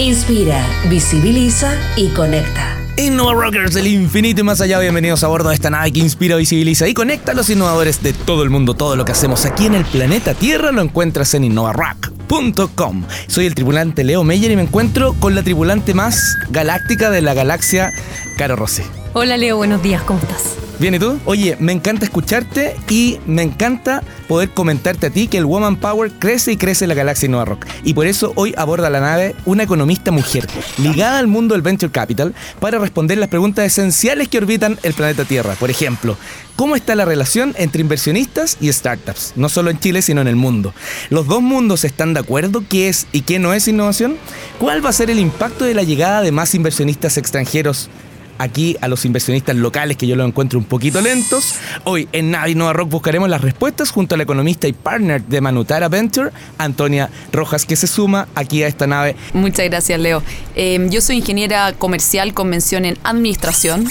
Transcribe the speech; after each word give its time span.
Inspira, 0.00 0.66
visibiliza 0.90 1.72
y 1.94 2.08
conecta. 2.08 2.76
Innova 2.96 3.32
Rockers 3.32 3.74
del 3.74 3.86
infinito 3.86 4.40
y 4.40 4.44
más 4.44 4.60
allá, 4.60 4.80
bienvenidos 4.80 5.22
a 5.22 5.28
bordo 5.28 5.50
de 5.50 5.54
esta 5.54 5.70
nave 5.70 5.92
que 5.92 6.00
inspira, 6.00 6.34
visibiliza 6.34 6.88
y 6.88 6.94
conecta 6.94 7.30
a 7.30 7.34
los 7.36 7.48
innovadores 7.48 8.02
de 8.02 8.12
todo 8.12 8.42
el 8.42 8.50
mundo. 8.50 8.74
Todo 8.74 8.96
lo 8.96 9.04
que 9.04 9.12
hacemos 9.12 9.44
aquí 9.44 9.66
en 9.66 9.76
el 9.76 9.84
planeta 9.84 10.34
Tierra 10.34 10.72
lo 10.72 10.82
encuentras 10.82 11.32
en 11.34 11.44
innovarock.com. 11.44 13.04
Soy 13.28 13.46
el 13.46 13.54
tripulante 13.54 14.02
Leo 14.02 14.24
Meyer 14.24 14.50
y 14.50 14.56
me 14.56 14.62
encuentro 14.62 15.14
con 15.14 15.36
la 15.36 15.44
tripulante 15.44 15.94
más 15.94 16.38
galáctica 16.50 17.10
de 17.10 17.22
la 17.22 17.34
galaxia, 17.34 17.92
Caro 18.36 18.56
Rossi. 18.56 18.82
Hola 19.16 19.36
Leo, 19.36 19.56
buenos 19.56 19.80
días, 19.80 20.02
¿cómo 20.02 20.18
estás? 20.18 20.56
Bien, 20.80 20.92
¿y 20.92 20.98
tú? 20.98 21.20
Oye, 21.24 21.56
me 21.60 21.70
encanta 21.70 22.04
escucharte 22.04 22.74
y 22.90 23.20
me 23.26 23.42
encanta 23.42 24.02
poder 24.26 24.50
comentarte 24.50 25.06
a 25.06 25.10
ti 25.10 25.28
que 25.28 25.38
el 25.38 25.44
Woman 25.44 25.76
Power 25.76 26.10
crece 26.18 26.50
y 26.50 26.56
crece 26.56 26.84
en 26.84 26.88
la 26.88 26.96
galaxia 26.96 27.26
Innova 27.26 27.44
Rock. 27.44 27.64
Y 27.84 27.94
por 27.94 28.08
eso 28.08 28.32
hoy 28.34 28.54
aborda 28.56 28.90
la 28.90 28.98
nave 28.98 29.36
una 29.44 29.62
economista 29.62 30.10
mujer 30.10 30.48
ligada 30.78 31.20
al 31.20 31.28
mundo 31.28 31.54
del 31.54 31.62
Venture 31.62 31.92
Capital 31.92 32.34
para 32.58 32.80
responder 32.80 33.16
las 33.16 33.28
preguntas 33.28 33.64
esenciales 33.64 34.26
que 34.26 34.38
orbitan 34.38 34.80
el 34.82 34.94
planeta 34.94 35.24
Tierra. 35.24 35.54
Por 35.60 35.70
ejemplo, 35.70 36.16
¿cómo 36.56 36.74
está 36.74 36.96
la 36.96 37.04
relación 37.04 37.54
entre 37.56 37.82
inversionistas 37.82 38.56
y 38.60 38.72
startups? 38.72 39.34
No 39.36 39.48
solo 39.48 39.70
en 39.70 39.78
Chile, 39.78 40.02
sino 40.02 40.22
en 40.22 40.26
el 40.26 40.34
mundo. 40.34 40.74
¿Los 41.10 41.28
dos 41.28 41.40
mundos 41.40 41.84
están 41.84 42.14
de 42.14 42.20
acuerdo 42.20 42.64
qué 42.68 42.88
es 42.88 43.06
y 43.12 43.20
qué 43.20 43.38
no 43.38 43.54
es 43.54 43.68
innovación? 43.68 44.16
¿Cuál 44.58 44.84
va 44.84 44.90
a 44.90 44.92
ser 44.92 45.08
el 45.08 45.20
impacto 45.20 45.64
de 45.64 45.74
la 45.74 45.84
llegada 45.84 46.20
de 46.22 46.32
más 46.32 46.52
inversionistas 46.56 47.16
extranjeros 47.16 47.90
aquí 48.38 48.76
a 48.80 48.88
los 48.88 49.04
inversionistas 49.04 49.56
locales 49.56 49.96
que 49.96 50.06
yo 50.06 50.16
los 50.16 50.26
encuentro 50.26 50.58
un 50.58 50.64
poquito 50.64 51.00
lentos. 51.00 51.54
Hoy 51.84 52.08
en 52.12 52.30
Navi 52.30 52.54
Nova 52.54 52.72
Rock 52.72 52.90
buscaremos 52.90 53.28
las 53.28 53.40
respuestas 53.40 53.90
junto 53.90 54.14
a 54.14 54.18
la 54.18 54.24
economista 54.24 54.68
y 54.68 54.72
partner 54.72 55.22
de 55.22 55.40
Manutara 55.40 55.88
Venture, 55.88 56.30
Antonia 56.58 57.10
Rojas, 57.32 57.64
que 57.64 57.76
se 57.76 57.86
suma 57.86 58.28
aquí 58.34 58.62
a 58.62 58.68
esta 58.68 58.86
nave. 58.86 59.16
Muchas 59.32 59.66
gracias, 59.66 60.00
Leo. 60.00 60.22
Eh, 60.54 60.86
yo 60.90 61.00
soy 61.00 61.16
ingeniera 61.16 61.72
comercial 61.72 62.34
con 62.34 62.48
mención 62.48 62.84
en 62.84 62.98
administración. 63.04 63.88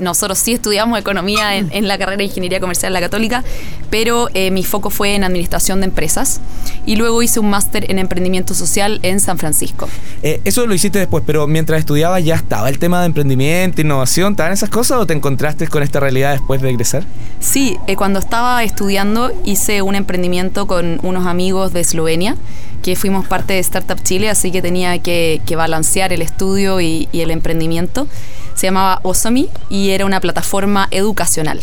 Nosotros 0.00 0.38
sí 0.38 0.52
estudiamos 0.52 0.98
economía 0.98 1.56
en, 1.56 1.88
la 1.88 1.98
carrera 1.98 2.18
de 2.18 2.24
Ingeniería 2.24 2.60
Comercial 2.60 2.92
de 2.92 3.00
la 3.00 3.06
Católica, 3.06 3.44
pero 3.90 4.28
eh, 4.34 4.50
mi 4.50 4.64
foco 4.64 4.90
fue 4.90 5.14
en 5.14 5.24
administración 5.24 5.80
de 5.80 5.86
empresas 5.86 6.40
y 6.86 6.96
luego 6.96 7.22
hice 7.22 7.40
un 7.40 7.50
máster 7.50 7.90
en 7.90 7.98
emprendimiento 7.98 8.54
social 8.54 9.00
en 9.02 9.20
San 9.20 9.38
Francisco. 9.38 9.88
Eh, 10.22 10.40
eso 10.44 10.66
lo 10.66 10.74
hiciste 10.74 10.98
después, 10.98 11.24
pero 11.26 11.46
mientras 11.46 11.78
estudiabas 11.78 12.24
ya 12.24 12.34
estaba 12.34 12.68
el 12.68 12.78
tema 12.78 13.00
de 13.00 13.06
emprendimiento, 13.06 13.80
innovación, 13.80 14.32
¿estaban 14.32 14.52
esas 14.52 14.70
cosas 14.70 14.98
o 14.98 15.06
te 15.06 15.14
encontraste 15.14 15.66
con 15.68 15.82
esta 15.82 16.00
realidad 16.00 16.32
después 16.32 16.60
de 16.60 16.70
egresar? 16.70 17.04
Sí, 17.40 17.76
eh, 17.86 17.96
cuando 17.96 18.18
estaba 18.18 18.62
estudiando 18.64 19.32
hice 19.44 19.82
un 19.82 19.94
emprendimiento 19.94 20.66
con 20.66 21.00
unos 21.02 21.26
amigos 21.26 21.72
de 21.72 21.80
Eslovenia 21.80 22.36
que 22.82 22.96
fuimos 22.96 23.26
parte 23.26 23.54
de 23.54 23.58
Startup 23.58 24.00
Chile, 24.02 24.30
así 24.30 24.50
que 24.50 24.62
tenía 24.62 24.98
que, 24.98 25.40
balancear 25.54 26.12
el 26.12 26.22
estudio 26.22 26.80
y, 26.80 27.08
y 27.12 27.20
el 27.20 27.30
emprendimiento. 27.30 28.06
Se 28.60 28.66
llamaba 28.66 29.00
Osomi 29.04 29.48
y 29.70 29.88
era 29.88 30.04
una 30.04 30.20
plataforma 30.20 30.86
educacional. 30.90 31.60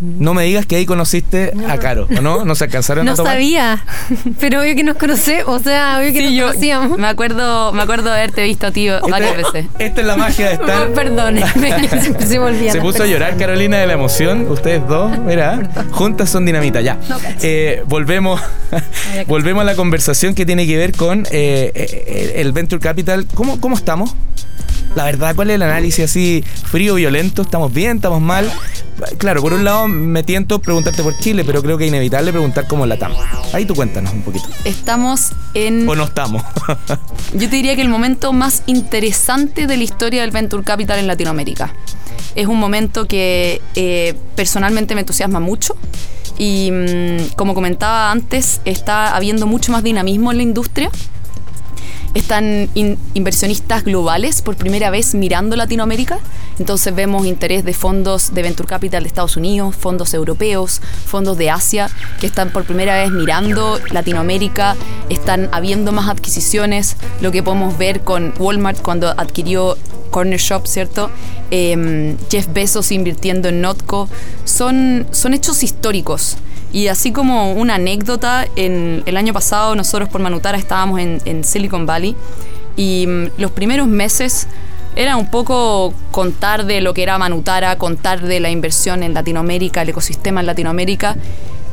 No 0.00 0.32
me 0.32 0.44
digas 0.44 0.64
que 0.64 0.76
ahí 0.76 0.86
conociste 0.86 1.52
a 1.68 1.76
Caro, 1.78 2.06
¿o 2.16 2.20
no? 2.20 2.44
¿No 2.44 2.54
se 2.54 2.62
alcanzaron 2.62 3.04
no 3.04 3.10
a 3.10 3.14
tomar? 3.16 3.32
sabía, 3.32 3.84
pero 4.40 4.60
obvio 4.60 4.76
que 4.76 4.84
nos 4.84 4.96
conoce, 4.96 5.42
o 5.42 5.58
sea, 5.58 5.98
obvio 5.98 6.12
que 6.12 6.22
nos 6.22 6.32
yo 6.34 6.46
conocíamos. 6.46 6.98
Me 6.98 7.08
acuerdo, 7.08 7.72
me 7.72 7.82
acuerdo 7.82 8.10
de 8.10 8.18
haberte 8.18 8.44
visto, 8.44 8.70
tío, 8.70 9.00
varias 9.10 9.36
veces. 9.36 9.66
Esta 9.80 10.00
es 10.02 10.06
la 10.06 10.16
magia 10.16 10.46
de 10.46 10.52
estar... 10.52 10.88
perdón, 10.94 11.40
se 12.24 12.38
volvía. 12.38 12.70
Se 12.70 12.80
puso 12.80 13.02
a 13.02 13.06
llorar 13.06 13.36
Carolina 13.36 13.78
de 13.78 13.88
la 13.88 13.94
emoción, 13.94 14.48
ustedes 14.48 14.86
dos, 14.86 15.18
mira, 15.18 15.68
juntas 15.90 16.30
son 16.30 16.46
dinamita, 16.46 16.80
ya. 16.80 16.96
Eh, 17.42 17.82
volvemos, 17.88 18.40
volvemos 19.26 19.62
a 19.62 19.64
la 19.64 19.74
conversación 19.74 20.36
que 20.36 20.46
tiene 20.46 20.64
que 20.68 20.76
ver 20.76 20.92
con 20.92 21.26
eh, 21.32 21.72
eh, 21.74 22.34
el 22.36 22.52
Venture 22.52 22.80
Capital. 22.80 23.26
¿Cómo, 23.34 23.60
¿Cómo 23.60 23.74
estamos? 23.74 24.14
La 24.96 25.04
verdad, 25.04 25.36
¿cuál 25.36 25.50
es 25.50 25.56
el 25.56 25.62
análisis 25.62 26.06
así 26.06 26.42
frío, 26.42 26.94
violento? 26.94 27.42
¿Estamos 27.42 27.70
bien? 27.70 27.98
¿Estamos 27.98 28.22
mal? 28.22 28.50
Claro, 29.18 29.42
por 29.42 29.52
un 29.52 29.62
lado 29.62 29.88
me 29.88 30.22
tiento 30.22 30.58
preguntarte 30.58 31.02
por 31.02 31.14
Chile, 31.18 31.44
pero 31.44 31.62
creo 31.62 31.76
que 31.76 31.84
es 31.84 31.88
inevitable 31.88 32.32
preguntar 32.32 32.66
cómo 32.66 32.86
la 32.86 32.94
estamos. 32.94 33.18
Ahí 33.52 33.66
tú 33.66 33.74
cuéntanos 33.74 34.14
un 34.14 34.22
poquito. 34.22 34.46
Estamos 34.64 35.32
en... 35.52 35.86
¿O 35.86 35.94
no 35.94 36.04
estamos? 36.04 36.42
Yo 37.34 37.50
te 37.50 37.56
diría 37.56 37.76
que 37.76 37.82
el 37.82 37.90
momento 37.90 38.32
más 38.32 38.62
interesante 38.64 39.66
de 39.66 39.76
la 39.76 39.84
historia 39.84 40.22
del 40.22 40.30
Venture 40.30 40.64
Capital 40.64 40.98
en 40.98 41.08
Latinoamérica. 41.08 41.74
Es 42.34 42.46
un 42.46 42.58
momento 42.58 43.06
que 43.06 43.60
eh, 43.74 44.14
personalmente 44.34 44.94
me 44.94 45.02
entusiasma 45.02 45.40
mucho 45.40 45.76
y 46.38 46.70
mm, 46.70 47.34
como 47.36 47.54
comentaba 47.54 48.10
antes, 48.10 48.62
está 48.64 49.14
habiendo 49.14 49.46
mucho 49.46 49.72
más 49.72 49.82
dinamismo 49.82 50.30
en 50.30 50.38
la 50.38 50.42
industria 50.42 50.90
están 52.14 52.68
inversionistas 53.14 53.84
globales 53.84 54.42
por 54.42 54.56
primera 54.56 54.90
vez 54.90 55.14
mirando 55.14 55.56
Latinoamérica. 55.56 56.18
Entonces 56.58 56.94
vemos 56.94 57.26
interés 57.26 57.64
de 57.64 57.74
fondos 57.74 58.32
de 58.32 58.42
Venture 58.42 58.68
Capital 58.68 59.02
de 59.02 59.08
Estados 59.08 59.36
Unidos, 59.36 59.76
fondos 59.76 60.14
europeos, 60.14 60.80
fondos 61.04 61.36
de 61.36 61.50
Asia, 61.50 61.90
que 62.20 62.26
están 62.26 62.50
por 62.50 62.64
primera 62.64 62.96
vez 62.96 63.10
mirando 63.10 63.78
Latinoamérica. 63.90 64.76
Están 65.08 65.48
habiendo 65.52 65.92
más 65.92 66.08
adquisiciones, 66.08 66.96
lo 67.20 67.30
que 67.32 67.42
podemos 67.42 67.76
ver 67.76 68.00
con 68.00 68.32
Walmart 68.38 68.80
cuando 68.80 69.08
adquirió 69.08 69.76
Corner 70.10 70.40
Shop, 70.40 70.66
¿cierto? 70.66 71.10
Em, 71.50 72.16
Jeff 72.30 72.46
Bezos 72.52 72.90
invirtiendo 72.90 73.48
en 73.48 73.60
Notco. 73.60 74.08
Son, 74.44 75.06
son 75.10 75.34
hechos 75.34 75.62
históricos. 75.62 76.38
Y 76.76 76.88
así 76.88 77.10
como 77.10 77.54
una 77.54 77.76
anécdota, 77.76 78.46
en 78.54 79.02
el 79.06 79.16
año 79.16 79.32
pasado 79.32 79.74
nosotros 79.74 80.10
por 80.10 80.20
Manutara 80.20 80.58
estábamos 80.58 81.00
en, 81.00 81.42
Silicon 81.42 81.86
Valley 81.86 82.14
y 82.76 83.06
mm, 83.06 83.28
los 83.38 83.50
primeros 83.52 83.88
meses 83.88 84.46
era 84.94 85.16
un 85.16 85.30
poco 85.30 85.94
contar 86.10 86.66
de 86.66 86.82
lo 86.82 86.92
que 86.92 87.02
era 87.02 87.16
Manutara, 87.16 87.78
contar 87.78 88.20
de 88.20 88.40
la 88.40 88.50
inversión 88.50 89.02
en 89.02 89.14
Latinoamérica, 89.14 89.80
el 89.80 89.88
ecosistema 89.88 90.40
en 90.40 90.46
Latinoamérica. 90.46 91.16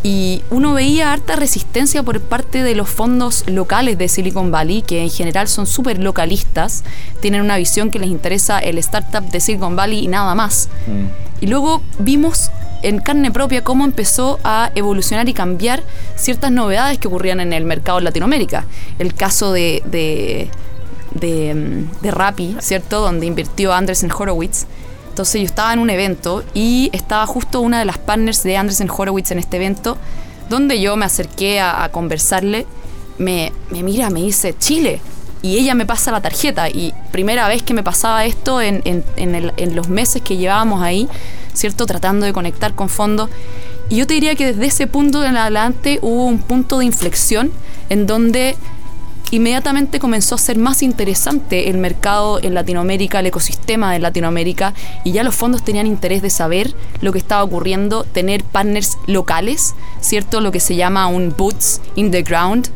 Y 0.03 0.41
uno 0.49 0.73
veía 0.73 1.11
harta 1.11 1.35
resistencia 1.35 2.01
por 2.01 2.21
parte 2.21 2.63
de 2.63 2.73
los 2.73 2.87
fondos 2.87 3.43
locales 3.47 3.97
de 3.97 4.07
Silicon 4.07 4.51
Valley, 4.51 4.83
que 4.83 5.01
en 5.01 5.09
general 5.09 5.49
son 5.49 5.67
súper 5.67 5.99
localistas, 5.99 6.85
tienen 7.19 7.41
una 7.41 7.57
visión 7.57 7.91
que 7.91 7.99
les 7.99 8.09
interesa 8.09 8.57
el 8.59 8.77
startup 8.77 9.29
de 9.29 9.41
Silicon 9.41 9.75
Valley 9.75 10.05
y 10.05 10.07
nada 10.07 10.33
más. 10.33 10.69
Mm. 10.87 11.43
Y 11.43 11.47
luego 11.47 11.81
vimos 11.99 12.51
en 12.83 12.99
carne 12.99 13.31
propia 13.31 13.63
cómo 13.63 13.85
empezó 13.85 14.39
a 14.43 14.71
evolucionar 14.75 15.27
y 15.29 15.33
cambiar 15.33 15.81
ciertas 16.15 16.51
novedades 16.51 16.99
que 16.99 17.07
ocurrían 17.07 17.39
en 17.39 17.53
el 17.53 17.65
mercado 17.65 17.97
en 17.97 18.03
Latinoamérica. 18.03 18.65
El 18.99 19.15
caso 19.15 19.53
de, 19.53 19.81
de, 19.85 20.49
de, 21.13 22.11
Rappi, 22.11 22.57
¿cierto? 22.59 22.99
Donde 22.99 23.25
invirtió 23.25 23.73
Anderson 23.73 24.11
Horowitz. 24.11 24.65
Entonces 25.09 25.41
yo 25.41 25.45
estaba 25.45 25.73
en 25.73 25.79
un 25.79 25.89
evento 25.89 26.43
y 26.53 26.89
estaba 26.91 27.25
justo 27.25 27.61
una 27.61 27.79
de 27.79 27.85
las 27.85 27.97
partners 27.97 28.43
de 28.43 28.57
Anderson 28.57 28.89
Horowitz 28.95 29.31
en 29.31 29.39
este 29.39 29.57
evento, 29.57 29.97
donde 30.49 30.81
yo 30.81 30.97
me 30.97 31.05
acerqué 31.05 31.61
a, 31.61 31.87
conversarle. 31.91 32.65
Me, 33.17 33.53
me, 33.69 33.81
mira, 33.83 34.09
me 34.09 34.21
dice, 34.21 34.55
Chile. 34.57 34.99
Y 35.41 35.57
ella 35.57 35.75
me 35.75 35.85
pasa 35.85 36.11
la 36.11 36.21
tarjeta. 36.21 36.69
Y 36.69 36.93
primera 37.11 37.47
vez 37.47 37.63
que 37.63 37.73
me 37.73 37.83
pasaba 37.83 38.25
esto 38.25 38.61
en, 38.61 38.81
en, 38.85 39.03
en 39.17 39.75
los 39.75 39.87
meses 39.87 40.21
que 40.21 40.37
llevábamos 40.37 40.81
ahí, 40.81 41.07
¿cierto? 41.53 41.85
Tratando 41.85 42.25
de 42.25 42.33
conectar 42.33 42.73
con 42.73 42.89
fondos. 42.89 43.29
Y 43.89 43.97
yo 43.97 44.07
te 44.07 44.13
diría 44.15 44.35
que 44.35 44.47
desde 44.47 44.65
ese 44.65 44.87
punto 44.87 45.23
en 45.23 45.37
adelante 45.37 45.99
hubo 46.01 46.25
un 46.25 46.39
punto 46.39 46.79
de 46.79 46.85
inflexión 46.85 47.51
en 47.89 48.07
donde 48.07 48.55
inmediatamente 49.31 49.99
comenzó 49.99 50.35
a 50.35 50.37
ser 50.37 50.59
más 50.59 50.83
interesante 50.83 51.69
el 51.69 51.79
mercado 51.79 52.39
en 52.43 52.53
Latinoamérica, 52.53 53.19
el 53.19 53.25
ecosistema 53.25 53.91
de 53.91 53.97
Latinoamérica, 53.97 54.75
y 55.03 55.11
ya 55.11 55.23
los 55.23 55.33
fondos 55.33 55.63
tenían 55.63 55.87
interés 55.87 56.21
de 56.21 56.29
saber 56.29 56.75
lo 57.01 57.11
que 57.11 57.17
estaba 57.17 57.43
ocurriendo, 57.43 58.03
tener 58.03 58.43
partners 58.43 58.97
locales, 59.07 59.73
¿cierto? 60.01 60.39
Lo 60.39 60.51
que 60.51 60.59
se 60.59 60.75
llama 60.75 61.07
un 61.07 61.33
boots 61.35 61.81
in 61.95 62.11
the 62.11 62.21
ground. 62.21 62.69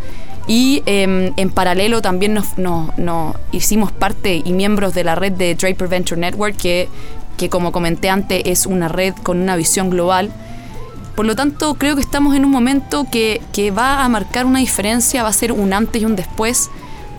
Y 0.48 0.82
em, 0.86 1.34
en 1.36 1.50
paralelo 1.52 2.02
también 2.02 2.34
nos, 2.34 2.58
nos, 2.58 3.36
hicimos 3.52 3.92
parte 3.92 4.42
y 4.44 4.54
miembros 4.54 4.94
de 4.96 5.04
la 5.04 5.14
red 5.14 5.34
de 5.34 5.54
Draper 5.56 5.90
Venture 5.90 6.20
Network, 6.20 6.56
que 6.56 6.88
que 7.38 7.50
como 7.50 7.72
comenté 7.72 8.10
antes 8.10 8.42
es 8.45 8.66
una 8.66 8.88
red 8.88 9.13
con 9.24 9.39
una 9.39 9.56
visión 9.56 9.89
global. 9.89 10.31
Por 11.16 11.25
lo 11.25 11.36
tanto, 11.36 11.75
creo 11.75 11.95
que 11.95 12.01
estamos 12.01 12.36
en 12.36 12.45
un 12.45 12.51
momento 12.51 13.07
que, 13.10 13.42
va 13.75 14.04
a 14.04 14.10
marcar 14.10 14.45
una 14.45 14.60
diferencia, 14.60 15.24
va 15.24 15.30
a 15.30 15.34
ser 15.34 15.51
un 15.51 15.74
antes 15.74 16.01
y 16.01 16.06
un 16.06 16.16
después 16.16 16.69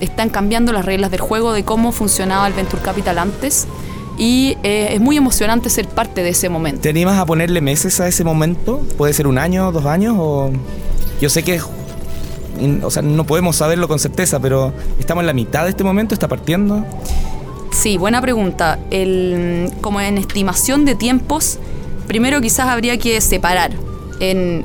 están 0.00 0.28
cambiando 0.28 0.72
las 0.72 0.84
reglas 0.84 1.10
del 1.10 1.20
juego 1.20 1.52
de 1.52 1.64
cómo 1.64 1.90
funcionaba 1.90 2.46
el 2.46 2.52
Venture 2.52 2.82
Capital 2.82 3.18
antes 3.18 3.66
y 4.16 4.56
eh, 4.62 4.90
es 4.92 5.00
muy 5.00 5.16
emocionante 5.16 5.70
ser 5.70 5.88
parte 5.88 6.22
de 6.22 6.30
ese 6.30 6.48
momento. 6.48 6.82
¿Te 6.82 7.04
a 7.06 7.26
ponerle 7.26 7.60
meses 7.60 8.00
a 8.00 8.06
ese 8.06 8.22
momento? 8.22 8.84
¿Puede 8.96 9.12
ser 9.12 9.26
un 9.26 9.38
año, 9.38 9.72
dos 9.72 9.86
años? 9.86 10.16
O... 10.18 10.52
Yo 11.20 11.28
sé 11.28 11.42
que 11.42 11.60
o 12.82 12.90
sea, 12.90 13.02
no 13.02 13.24
podemos 13.24 13.56
saberlo 13.56 13.88
con 13.88 13.98
certeza, 13.98 14.40
pero 14.40 14.72
¿estamos 14.98 15.22
en 15.22 15.26
la 15.26 15.32
mitad 15.32 15.64
de 15.64 15.70
este 15.70 15.84
momento? 15.84 16.14
¿Está 16.14 16.28
partiendo? 16.28 16.84
Sí, 17.78 17.96
buena 17.96 18.20
pregunta. 18.20 18.76
El, 18.90 19.70
como 19.80 20.00
en 20.00 20.18
estimación 20.18 20.84
de 20.84 20.96
tiempos, 20.96 21.60
primero 22.08 22.40
quizás 22.40 22.66
habría 22.66 22.98
que 22.98 23.20
separar 23.20 23.70
en 24.18 24.64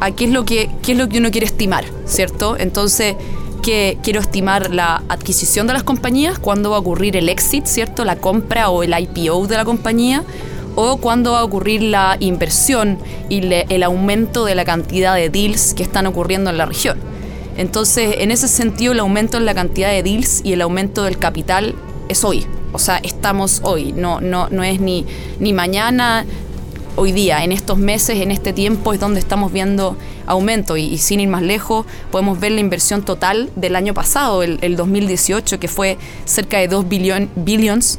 a 0.00 0.10
qué 0.12 0.24
es 0.24 0.30
lo 0.30 0.46
que 0.46 0.70
qué 0.82 0.92
es 0.92 0.98
lo 0.98 1.06
que 1.06 1.18
uno 1.18 1.30
quiere 1.30 1.46
estimar, 1.46 1.84
¿cierto? 2.06 2.56
Entonces, 2.58 3.14
que 3.62 3.98
quiero 4.02 4.20
estimar 4.20 4.70
la 4.70 5.02
adquisición 5.10 5.66
de 5.66 5.74
las 5.74 5.82
compañías, 5.82 6.38
cuándo 6.38 6.70
va 6.70 6.76
a 6.76 6.78
ocurrir 6.78 7.18
el 7.18 7.28
exit, 7.28 7.66
¿cierto? 7.66 8.06
La 8.06 8.16
compra 8.16 8.70
o 8.70 8.82
el 8.82 8.94
IPO 8.98 9.46
de 9.48 9.56
la 9.56 9.66
compañía, 9.66 10.24
o 10.76 10.96
cuándo 10.96 11.32
va 11.32 11.40
a 11.40 11.44
ocurrir 11.44 11.82
la 11.82 12.16
inversión 12.20 12.96
y 13.28 13.42
el 13.52 13.82
aumento 13.82 14.46
de 14.46 14.54
la 14.54 14.64
cantidad 14.64 15.14
de 15.14 15.28
deals 15.28 15.74
que 15.74 15.82
están 15.82 16.06
ocurriendo 16.06 16.48
en 16.48 16.56
la 16.56 16.64
región. 16.64 16.96
Entonces, 17.58 18.16
en 18.20 18.30
ese 18.30 18.48
sentido, 18.48 18.94
el 18.94 19.00
aumento 19.00 19.36
en 19.36 19.44
la 19.44 19.52
cantidad 19.52 19.90
de 19.90 20.02
deals 20.02 20.40
y 20.42 20.54
el 20.54 20.62
aumento 20.62 21.04
del 21.04 21.18
capital 21.18 21.74
es 22.08 22.24
hoy. 22.24 22.46
O 22.72 22.78
sea, 22.78 22.98
estamos 22.98 23.60
hoy, 23.64 23.92
no, 23.92 24.20
no, 24.20 24.48
no 24.50 24.62
es 24.62 24.80
ni, 24.80 25.06
ni 25.38 25.52
mañana, 25.52 26.26
hoy 26.96 27.12
día, 27.12 27.44
en 27.44 27.52
estos 27.52 27.78
meses, 27.78 28.20
en 28.20 28.30
este 28.30 28.52
tiempo, 28.52 28.92
es 28.92 29.00
donde 29.00 29.20
estamos 29.20 29.52
viendo 29.52 29.96
aumento. 30.26 30.76
Y, 30.76 30.98
sin 30.98 31.20
ir 31.20 31.28
más 31.28 31.42
lejos, 31.42 31.86
podemos 32.10 32.40
ver 32.40 32.52
la 32.52 32.60
inversión 32.60 33.02
total 33.02 33.50
del 33.54 33.76
año 33.76 33.94
pasado, 33.94 34.42
el, 34.42 34.76
2018, 34.76 35.60
que 35.60 35.68
fue 35.68 35.98
cerca 36.24 36.58
de 36.58 36.68
2 36.68 36.88
billones, 36.88 37.98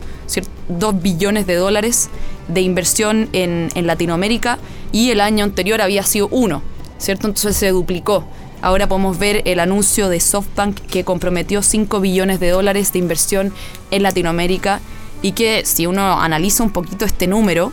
2 0.67 1.01
billones 1.01 1.47
de 1.47 1.55
dólares 1.55 2.09
de 2.47 2.61
inversión 2.61 3.29
en, 3.33 3.69
en, 3.75 3.87
Latinoamérica 3.87 4.57
y 4.91 5.11
el 5.11 5.21
año 5.21 5.43
anterior 5.43 5.81
había 5.81 6.03
sido 6.03 6.27
uno, 6.29 6.61
¿cierto? 6.97 7.27
Entonces 7.27 7.55
se 7.55 7.69
duplicó. 7.69 8.25
Ahora 8.61 8.87
podemos 8.87 9.19
ver 9.19 9.43
el 9.45 9.59
anuncio 9.59 10.09
de 10.09 10.19
SoftBank 10.19 10.79
que 10.81 11.03
comprometió 11.03 11.61
5 11.61 11.99
billones 11.99 12.39
de 12.39 12.49
dólares 12.49 12.91
de 12.93 12.99
inversión 12.99 13.53
en 13.91 14.03
Latinoamérica 14.03 14.81
y 15.21 15.33
que 15.33 15.63
si 15.65 15.85
uno 15.85 16.19
analiza 16.19 16.63
un 16.63 16.71
poquito 16.71 17.05
este 17.05 17.27
número, 17.27 17.71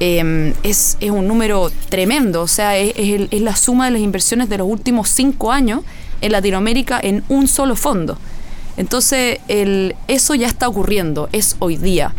Em, 0.00 0.54
es, 0.64 0.96
un 1.02 1.28
número 1.28 1.70
tremendo, 1.88 2.42
o 2.42 2.48
sea, 2.48 2.76
es, 2.76 3.30
la 3.40 3.54
suma 3.54 3.84
de 3.84 3.92
las 3.92 4.00
inversiones 4.00 4.48
de 4.48 4.58
los 4.58 4.66
últimos 4.66 5.08
cinco 5.08 5.52
años 5.52 5.82
en 6.20 6.32
Latinoamérica 6.32 6.98
en 7.00 7.22
un 7.28 7.46
solo 7.46 7.76
fondo. 7.76 8.18
Entonces, 8.76 9.38
eso 10.08 10.34
ya 10.34 10.48
está 10.48 10.66
ocurriendo, 10.66 11.28
es 11.30 11.54
hoy 11.60 11.76
día. 11.76 12.12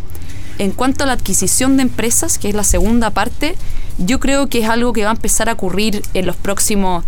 En 0.57 0.71
cuanto 0.71 1.03
a 1.03 1.07
la 1.07 1.13
adquisición 1.13 1.75
de 1.75 1.83
empresas, 1.83 2.37
que 2.37 2.47
es 2.47 2.55
la 2.55 2.63
segunda 2.63 3.09
parte, 3.09 3.55
yo 3.97 4.21
creo 4.21 4.47
que 4.47 4.59
es 4.59 4.69
algo 4.69 4.93
que 4.93 5.03
va 5.03 5.09
a 5.09 5.15
empezar 5.15 5.49
a 5.49 5.53
ocurrir 5.53 6.01
en 6.13 6.25
los 6.25 6.37
próximos 6.37 7.03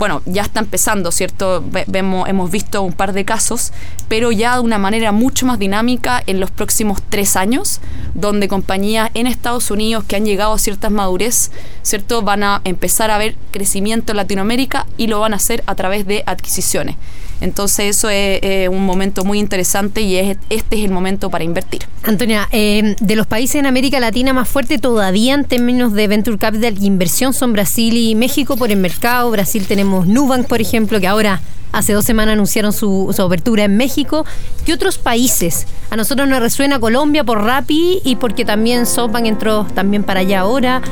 bueno, 0.00 0.22
ya 0.24 0.40
está 0.40 0.60
empezando, 0.60 1.12
¿cierto? 1.12 1.62
Vemos, 1.86 2.26
hemos 2.26 2.50
visto 2.50 2.80
un 2.80 2.94
par 2.94 3.12
de 3.12 3.26
casos, 3.26 3.70
pero 4.08 4.32
ya 4.32 4.54
de 4.54 4.60
una 4.60 4.78
manera 4.78 5.12
mucho 5.12 5.44
más 5.44 5.58
dinámica 5.58 6.22
en 6.26 6.40
los 6.40 6.50
próximos 6.50 7.02
tres 7.10 7.36
años, 7.36 7.82
donde 8.14 8.48
compañías 8.48 9.10
en 9.12 9.26
Estados 9.26 9.70
Unidos 9.70 10.04
que 10.04 10.16
han 10.16 10.24
llegado 10.24 10.54
a 10.54 10.58
ciertas 10.58 10.90
madurez, 10.90 11.50
¿cierto? 11.82 12.22
Van 12.22 12.42
a 12.42 12.62
empezar 12.64 13.10
a 13.10 13.18
ver 13.18 13.36
crecimiento 13.50 14.12
en 14.12 14.16
Latinoamérica 14.16 14.86
y 14.96 15.08
lo 15.08 15.20
van 15.20 15.34
a 15.34 15.36
hacer 15.36 15.62
a 15.66 15.74
través 15.74 16.06
de 16.06 16.22
adquisiciones. 16.24 16.96
Entonces 17.40 17.96
eso 17.96 18.08
es 18.10 18.68
un 18.68 18.84
momento 18.84 19.24
muy 19.24 19.38
interesante 19.38 20.02
y 20.02 20.16
es, 20.16 20.36
este 20.50 20.78
es 20.78 20.84
el 20.84 20.90
momento 20.90 21.30
para 21.30 21.44
invertir. 21.44 21.82
Antonia, 22.02 22.48
eh, 22.52 22.96
de 23.00 23.16
los 23.16 23.26
países 23.26 23.56
en 23.56 23.66
América 23.66 24.00
Latina 24.00 24.32
más 24.32 24.48
fuerte 24.48 24.78
todavía 24.78 25.34
en 25.34 25.44
términos 25.44 25.92
de 25.92 26.08
Venture 26.08 26.38
Capital 26.38 26.76
e 26.80 26.86
inversión 26.86 27.32
son 27.32 27.52
Brasil 27.52 27.96
y 27.96 28.14
México 28.14 28.56
por 28.56 28.70
el 28.70 28.78
mercado. 28.78 29.30
Brasil 29.30 29.66
tenemos 29.66 30.06
Nubank, 30.06 30.46
por 30.46 30.60
ejemplo, 30.60 31.00
que 31.00 31.06
ahora 31.06 31.40
hace 31.72 31.92
dos 31.92 32.04
semanas 32.04 32.34
anunciaron 32.34 32.72
su, 32.72 33.14
apertura 33.18 33.64
en 33.64 33.76
México. 33.76 34.24
¿Qué 34.64 34.72
otros 34.72 34.98
países? 34.98 35.66
A 35.90 35.96
nosotros 35.96 36.28
nos 36.28 36.40
resuena 36.40 36.80
Colombia 36.80 37.24
por 37.24 37.44
Rappi 37.44 38.00
y 38.04 38.16
porque 38.16 38.44
también 38.44 38.86
SoftBank 38.86 39.26
entró 39.26 39.66
también 39.74 40.02
para 40.02 40.20
allá 40.20 40.40
ahora. 40.40 40.82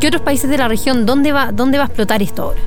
¿Qué 0.00 0.08
otros 0.08 0.22
países 0.22 0.48
de 0.48 0.58
la 0.58 0.68
región? 0.68 1.06
¿Dónde 1.06 1.32
va, 1.32 1.52
dónde 1.52 1.78
va 1.78 1.84
a 1.84 1.86
explotar 1.86 2.22
esto 2.22 2.42
ahora? 2.42 2.60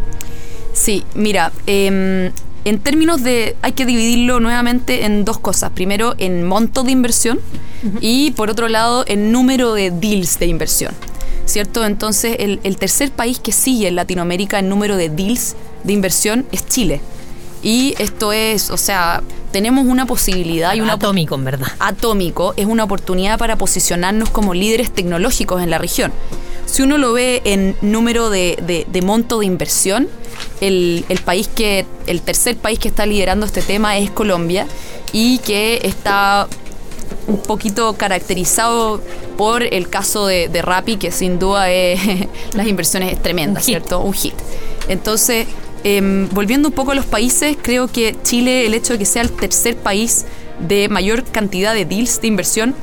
Sí, 0.73 1.03
mira, 1.15 1.51
eh, 1.67 2.31
en 2.65 2.79
términos 2.79 3.23
de, 3.23 3.56
hay 3.62 3.71
que 3.73 3.85
dividirlo 3.85 4.39
nuevamente 4.39 5.06
en 5.06 5.23
dos 5.23 5.38
cosas. 5.38 5.71
Primero, 5.71 6.15
en 6.17 6.44
monto 6.44 6.83
de 6.83 6.91
inversión 6.91 7.39
y 8.01 8.31
por 8.31 8.50
otro 8.50 8.67
lado, 8.67 9.06
en 9.07 9.31
número 9.31 9.73
de 9.73 9.91
deals 9.91 10.39
de 10.39 10.47
inversión. 10.47 10.94
¿Cierto? 11.45 11.85
Entonces, 11.85 12.38
el, 12.39 12.77
tercer 12.77 13.12
país 13.12 13.39
que 13.39 13.51
sigue 13.51 13.88
en 13.88 13.95
Latinoamérica 13.95 14.57
en 14.57 14.67
número 14.67 14.97
de 14.97 15.09
deals 15.09 15.56
de 15.83 15.94
inversión 15.94 16.47
es 16.51 16.67
Chile. 16.67 17.01
Y 17.62 17.96
esto 17.98 18.31
es, 18.31 18.69
o 18.69 18.78
sea, 18.78 19.24
tenemos 19.52 19.86
una 19.86 20.06
posibilidad 20.06 20.75
y 20.75 20.81
una 20.81 20.94
atómico, 20.94 21.36
en 21.36 21.46
verdad. 21.46 21.68
Atómico 21.80 22.54
es 22.57 22.66
una 22.66 22.84
oportunidad 22.84 23.40
para 23.40 23.57
posicionarnos 23.57 24.30
como 24.30 24.54
líderes 24.54 24.92
tecnológicos 24.92 25.63
en 25.63 25.69
la 25.69 25.78
región. 25.78 26.12
Si 26.66 26.81
uno 26.81 26.98
lo 26.98 27.13
ve 27.13 27.42
en 27.46 27.75
número 27.81 28.30
de, 28.30 28.86
monto 29.04 29.40
de 29.40 29.46
inversión, 29.46 30.10
el, 30.62 31.06
país 31.24 31.48
que, 31.48 31.86
el 32.07 32.22
tercer 32.22 32.57
país 32.57 32.80
que 32.80 32.88
está 32.88 33.06
liderando 33.06 33.46
este 33.46 33.62
tema 33.62 33.98
es 33.98 34.10
Colombia 34.10 34.68
y 35.13 35.38
que 35.40 35.80
está 35.84 36.48
un 37.28 37.38
poquito 37.38 37.94
caracterizado 37.94 39.02
por 39.38 39.63
el 39.63 39.90
caso 39.90 40.28
de, 40.28 40.50
de 40.50 40.62
Rappi, 40.62 40.98
que 40.98 41.12
sin 41.12 41.40
duda 41.40 41.72
es, 41.72 42.00
las 42.54 42.68
inversiones 42.68 43.13
es 43.13 43.22
tremenda, 43.22 43.62
¿cierto? 43.62 44.00
Un 44.00 44.13
hit. 44.13 44.36
Entonces, 44.88 45.48
em, 45.85 46.27
volviendo 46.29 46.69
un 46.69 46.73
poco 46.73 46.91
a 46.91 46.95
los 46.95 47.05
países, 47.05 47.55
creo 47.61 47.87
que 47.87 48.15
Chile, 48.23 48.65
el 48.65 48.73
hecho 48.73 48.93
de 48.93 48.99
que 48.99 49.05
sea 49.05 49.21
el 49.21 49.31
tercer 49.31 49.77
país 49.77 50.25
de 50.59 50.89
mayor 50.89 51.23
cantidad 51.23 51.73
de 51.73 51.85
deals 51.85 52.19
de 52.19 52.27
inversión, 52.27 52.75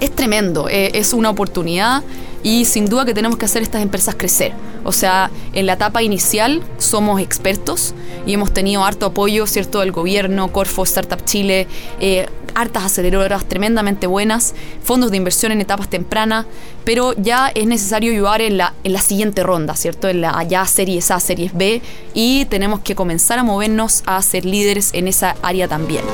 es 0.00 0.10
tremendo, 0.10 0.68
eh, 0.68 0.90
es 0.94 1.12
una 1.12 1.28
oportunidad 1.30 2.02
y 2.44 2.66
sin 2.66 2.86
duda 2.86 3.04
que 3.04 3.14
tenemos 3.14 3.38
que 3.38 3.46
hacer 3.46 3.62
estas 3.62 3.82
empresas 3.82 4.14
crecer. 4.14 4.52
O 4.84 4.92
sea, 4.92 5.30
en 5.54 5.66
la 5.66 5.72
etapa 5.72 6.02
inicial 6.04 6.62
somos 6.78 7.20
expertos 7.20 7.94
y 8.26 8.34
hemos 8.34 8.52
tenido 8.52 8.84
harto 8.84 9.06
apoyo, 9.06 9.46
¿cierto?, 9.46 9.80
del 9.80 9.90
gobierno, 9.90 10.52
Corfo, 10.52 10.84
Startup 10.84 11.24
Chile, 11.24 11.66
eh, 11.98 12.28
hartas 12.54 12.84
aceleradoras 12.84 13.46
tremendamente 13.46 14.06
buenas, 14.06 14.54
fondos 14.82 15.10
de 15.10 15.16
inversión 15.16 15.52
en 15.52 15.60
etapas 15.62 15.88
tempranas, 15.88 16.46
pero 16.84 17.14
ya 17.16 17.48
es 17.48 17.66
necesario 17.66 18.12
ayudar 18.12 18.42
en 18.42 18.58
la, 18.58 18.74
en 18.84 18.92
la 18.92 19.00
siguiente 19.00 19.42
ronda, 19.42 19.74
¿cierto? 19.74 20.08
En 20.08 20.20
la 20.20 20.42
ya 20.44 20.66
series 20.66 21.10
A, 21.10 21.20
series 21.20 21.54
B, 21.54 21.82
y 22.12 22.44
tenemos 22.44 22.80
que 22.80 22.94
comenzar 22.94 23.38
a 23.38 23.42
movernos 23.42 24.02
a 24.06 24.20
ser 24.22 24.44
líderes 24.44 24.90
en 24.92 25.08
esa 25.08 25.34
área 25.42 25.66
también. 25.66 26.04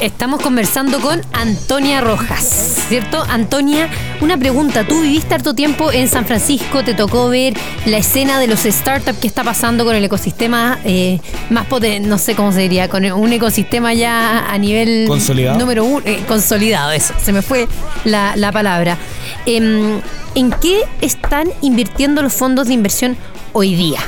Estamos 0.00 0.42
conversando 0.42 1.00
con 1.00 1.20
Antonia 1.32 2.00
Rojas, 2.00 2.84
¿cierto? 2.88 3.22
Antonia, 3.28 3.88
una 4.20 4.36
pregunta. 4.36 4.84
Tú 4.86 5.00
viviste 5.00 5.34
harto 5.34 5.54
tiempo 5.54 5.92
en 5.92 6.08
San 6.08 6.26
Francisco, 6.26 6.84
te 6.84 6.94
tocó 6.94 7.28
ver 7.28 7.54
la 7.86 7.98
escena 7.98 8.38
de 8.38 8.46
los 8.46 8.60
startups 8.60 9.18
que 9.18 9.26
está 9.26 9.44
pasando 9.44 9.84
con 9.84 9.96
el 9.96 10.04
ecosistema 10.04 10.78
eh, 10.84 11.20
más 11.50 11.66
potente, 11.66 12.06
no 12.06 12.18
sé 12.18 12.34
cómo 12.34 12.52
se 12.52 12.60
diría, 12.60 12.88
con 12.88 13.04
un 13.04 13.32
ecosistema 13.32 13.94
ya 13.94 14.50
a 14.50 14.58
nivel 14.58 15.06
consolidado. 15.08 15.58
Número 15.58 15.84
uno, 15.84 16.02
eh, 16.04 16.22
consolidado, 16.26 16.92
eso, 16.92 17.14
se 17.22 17.32
me 17.32 17.40
fue 17.40 17.66
la, 18.04 18.50
palabra. 18.52 18.98
Em, 19.46 20.00
¿En 20.34 20.50
qué 20.50 20.82
están 21.00 21.48
invirtiendo 21.62 22.20
los 22.20 22.32
fondos 22.32 22.66
de 22.66 22.74
inversión 22.74 23.16
hoy 23.52 23.74
día? 23.74 24.00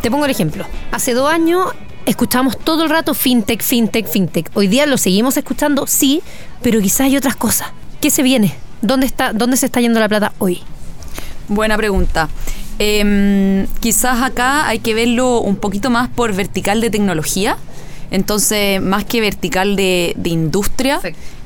Te 0.00 0.10
pongo 0.10 0.24
el 0.24 0.30
ejemplo. 0.30 0.64
Hace 0.92 1.12
dos 1.12 1.30
años 1.30 1.74
escuchamos 2.08 2.58
todo 2.58 2.84
el 2.84 2.90
rato 2.90 3.12
fintech, 3.14 3.62
fintech, 3.62 4.06
fintech. 4.08 4.50
Hoy 4.54 4.66
día 4.66 4.86
lo 4.86 4.96
seguimos 4.96 5.36
escuchando, 5.36 5.86
sí, 5.86 6.22
pero 6.62 6.80
quizás 6.80 7.02
hay 7.02 7.16
otras 7.16 7.36
cosas. 7.36 7.68
¿Qué 8.00 8.10
se 8.10 8.22
viene? 8.22 8.54
¿Dónde, 8.80 9.06
está, 9.06 9.32
dónde 9.32 9.56
se 9.56 9.66
está 9.66 9.80
yendo 9.80 10.00
la 10.00 10.08
plata 10.08 10.32
hoy? 10.38 10.62
Buena 11.48 11.76
pregunta. 11.76 12.28
Em, 12.78 13.66
quizás 13.80 14.22
acá 14.22 14.66
hay 14.68 14.78
que 14.78 14.94
verlo 14.94 15.40
un 15.40 15.56
poquito 15.56 15.90
más 15.90 16.08
por 16.08 16.32
vertical 16.32 16.80
de 16.80 16.90
tecnología. 16.90 17.58
Entonces, 18.10 18.80
más 18.80 19.04
que 19.04 19.20
vertical 19.20 19.76
de, 19.76 20.14
industria, 20.24 21.00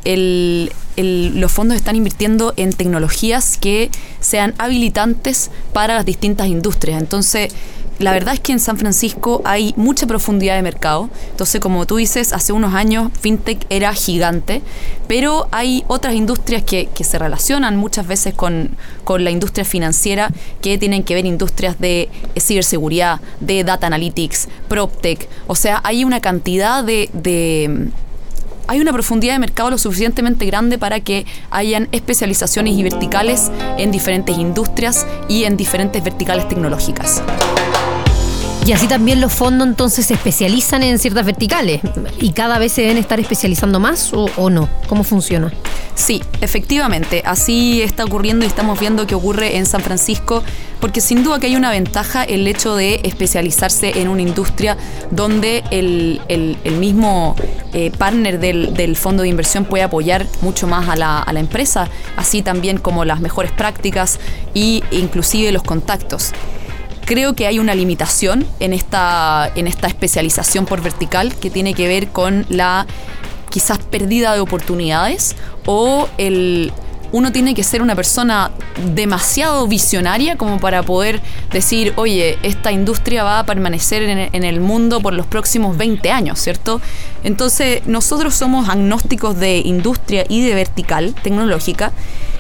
los 0.04 1.52
fondos 1.52 1.76
están 1.76 1.96
invirtiendo 1.96 2.54
en 2.56 2.72
tecnologías 2.72 3.56
que 3.56 3.90
sean 4.20 4.54
habilitantes 4.58 5.50
para 5.72 5.94
las 5.94 6.06
distintas 6.06 6.46
industrias. 6.46 7.00
Entonces, 7.00 7.52
la 8.02 8.12
verdad 8.12 8.34
es 8.34 8.40
que 8.40 8.52
en 8.52 8.60
San 8.60 8.78
Francisco 8.78 9.40
hay 9.44 9.74
mucha 9.76 10.06
profundidad 10.06 10.56
de 10.56 10.62
mercado. 10.62 11.08
Entonces, 11.30 11.60
como 11.60 11.86
tú 11.86 11.96
dices, 11.96 12.32
hace 12.32 12.52
unos 12.52 12.74
años 12.74 13.10
FinTech 13.20 13.64
era 13.70 13.94
gigante, 13.94 14.62
pero 15.08 15.48
hay 15.50 15.84
otras 15.88 16.14
industrias 16.14 16.62
que, 16.62 16.88
se 17.02 17.18
relacionan 17.18 17.76
muchas 17.76 18.06
veces 18.06 18.34
con, 18.34 18.76
la 19.18 19.30
industria 19.30 19.64
financiera 19.64 20.30
que 20.62 20.78
tienen 20.78 21.02
que 21.02 21.14
ver 21.14 21.26
industrias 21.26 21.78
de 21.78 22.08
ciberseguridad, 22.38 23.20
de 23.40 23.62
data 23.62 23.86
analytics, 23.86 24.48
PropTech. 24.68 25.28
O 25.46 25.54
sea, 25.54 25.80
hay 25.84 26.04
una 26.04 26.20
cantidad 26.20 26.82
de 26.82 27.10
hay 28.68 28.80
una 28.80 28.92
profundidad 28.92 29.34
de 29.34 29.38
mercado 29.38 29.70
lo 29.70 29.78
suficientemente 29.78 30.46
grande 30.46 30.78
para 30.78 31.00
que 31.00 31.26
hayan 31.50 31.88
especializaciones 31.92 32.74
y 32.74 32.82
verticales 32.82 33.50
en 33.78 33.90
diferentes 33.90 34.38
industrias 34.38 35.06
y 35.28 35.44
en 35.44 35.56
diferentes 35.56 36.02
verticales 36.02 36.48
tecnológicas. 36.48 37.22
Y 38.64 38.70
así 38.70 38.86
también 38.86 39.20
los 39.20 39.32
fondos 39.32 39.66
entonces 39.66 40.06
se 40.06 40.14
especializan 40.14 40.84
en 40.84 41.00
ciertas 41.00 41.26
verticales 41.26 41.80
y 42.20 42.30
cada 42.30 42.58
vez 42.58 42.72
se 42.72 42.82
deben 42.82 42.96
estar 42.96 43.18
especializando 43.18 43.80
más 43.80 44.12
o, 44.14 44.50
no. 44.50 44.68
¿Cómo 44.86 45.02
funciona? 45.02 45.52
Sí, 45.96 46.22
efectivamente, 46.40 47.22
así 47.26 47.82
está 47.82 48.04
ocurriendo 48.04 48.44
y 48.44 48.48
estamos 48.48 48.78
viendo 48.78 49.06
que 49.06 49.16
ocurre 49.16 49.56
en 49.56 49.66
San 49.66 49.82
Francisco, 49.82 50.42
porque 50.80 51.00
sin 51.00 51.24
duda 51.24 51.38
que 51.38 51.48
hay 51.48 51.56
una 51.56 51.70
ventaja 51.70 52.22
el 52.22 52.46
hecho 52.46 52.76
de 52.76 53.00
especializarse 53.02 54.00
en 54.00 54.08
una 54.08 54.22
industria 54.22 54.76
donde 55.10 55.64
el, 55.70 56.20
mismo 56.78 57.34
eh, 57.74 57.90
partner 57.98 58.38
del, 58.38 58.96
fondo 58.96 59.24
de 59.24 59.28
inversión 59.28 59.64
puede 59.64 59.82
apoyar 59.82 60.26
mucho 60.40 60.66
más 60.66 60.88
a 60.88 60.96
la, 60.96 61.18
a 61.18 61.32
la 61.32 61.40
empresa, 61.40 61.88
así 62.16 62.42
también 62.42 62.78
como 62.78 63.04
las 63.04 63.20
mejores 63.20 63.50
prácticas 63.50 64.18
e 64.54 64.82
inclusive 64.92 65.50
los 65.50 65.64
contactos 65.64 66.32
creo 67.12 67.34
que 67.34 67.46
hay 67.46 67.58
una 67.58 67.74
limitación 67.74 68.46
en 68.58 68.72
esta, 68.72 69.52
en 69.54 69.66
esta 69.66 69.86
especialización 69.86 70.64
por 70.64 70.80
vertical 70.80 71.34
que 71.34 71.50
tiene 71.50 71.74
que 71.74 71.86
ver 71.86 72.08
con 72.08 72.46
la 72.48 72.86
quizás 73.50 73.78
pérdida 73.80 74.32
de 74.32 74.40
oportunidades 74.40 75.36
o 75.66 76.08
el 76.16 76.72
uno 77.12 77.30
tiene 77.30 77.52
que 77.52 77.62
ser 77.62 77.82
una 77.82 77.94
persona 77.94 78.50
demasiado 78.94 79.68
visionaria 79.68 80.36
como 80.36 80.58
para 80.58 80.82
poder 80.82 81.20
decir, 81.52 81.92
oye, 81.96 82.38
esta 82.42 82.72
industria 82.72 83.22
va 83.22 83.40
a 83.40 83.44
permanecer 83.44 84.02
en, 84.04 84.44
el 84.44 84.60
mundo 84.60 85.02
por 85.02 85.12
los 85.12 85.26
próximos 85.26 85.76
20 85.76 86.10
años, 86.10 86.40
¿cierto? 86.40 86.80
Entonces, 87.22 87.86
nosotros 87.86 88.34
somos 88.34 88.70
agnósticos 88.70 89.38
de 89.38 89.58
industria 89.58 90.24
y 90.26 90.40
de 90.40 90.54
vertical 90.54 91.14
tecnológica 91.22 91.92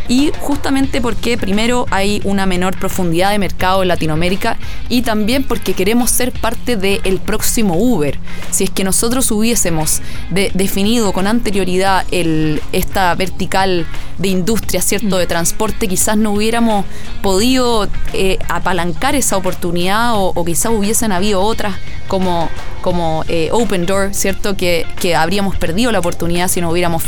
y 0.08 0.32
justamente 0.40 1.00
porque 1.00 1.38
primero 1.38 1.86
hay 1.90 2.20
una 2.24 2.46
menor 2.46 2.78
profundidad 2.78 3.30
de 3.30 3.38
mercado 3.38 3.82
en 3.82 3.88
Latinoamérica 3.88 4.56
y 4.88 5.02
también 5.02 5.44
porque 5.44 5.74
queremos 5.74 6.10
ser 6.10 6.32
parte 6.32 6.76
del 6.76 7.18
próximo 7.18 7.76
Uber. 7.76 8.18
Si 8.50 8.64
es 8.64 8.70
que 8.70 8.84
nosotros 8.84 9.30
hubiésemos 9.30 10.00
definido 10.30 11.12
con 11.12 11.26
anterioridad 11.26 12.04
el, 12.10 12.60
esta 12.72 13.14
vertical 13.14 13.86
de 14.18 14.28
industria, 14.28 14.82
¿cierto?, 14.82 15.18
de 15.18 15.26
transporte, 15.26 15.88
quizás 15.88 16.16
no 16.16 16.32
hubiéramos 16.32 16.84
podido 17.22 17.88
eh, 18.12 18.38
apalancar 18.48 19.14
esa 19.14 19.36
oportunidad 19.36 20.12
o, 20.14 20.44
quizás 20.44 20.72
hubiesen 20.72 21.12
habido 21.12 21.40
otras 21.40 21.76
como, 22.08 22.48
como 22.82 23.24
eh, 23.28 23.48
Open 23.52 23.86
Door, 23.86 24.14
¿cierto?, 24.14 24.56
que, 24.56 24.86
que 25.00 25.14
habríamos 25.14 25.56
perdido 25.56 25.92
la 25.92 26.00
oportunidad 26.00 26.48
si 26.48 26.60
no 26.60 26.70
hubiéramos 26.70 27.02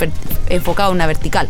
enfocado 0.48 0.90
en 0.90 0.96
una 0.96 1.06
vertical. 1.06 1.48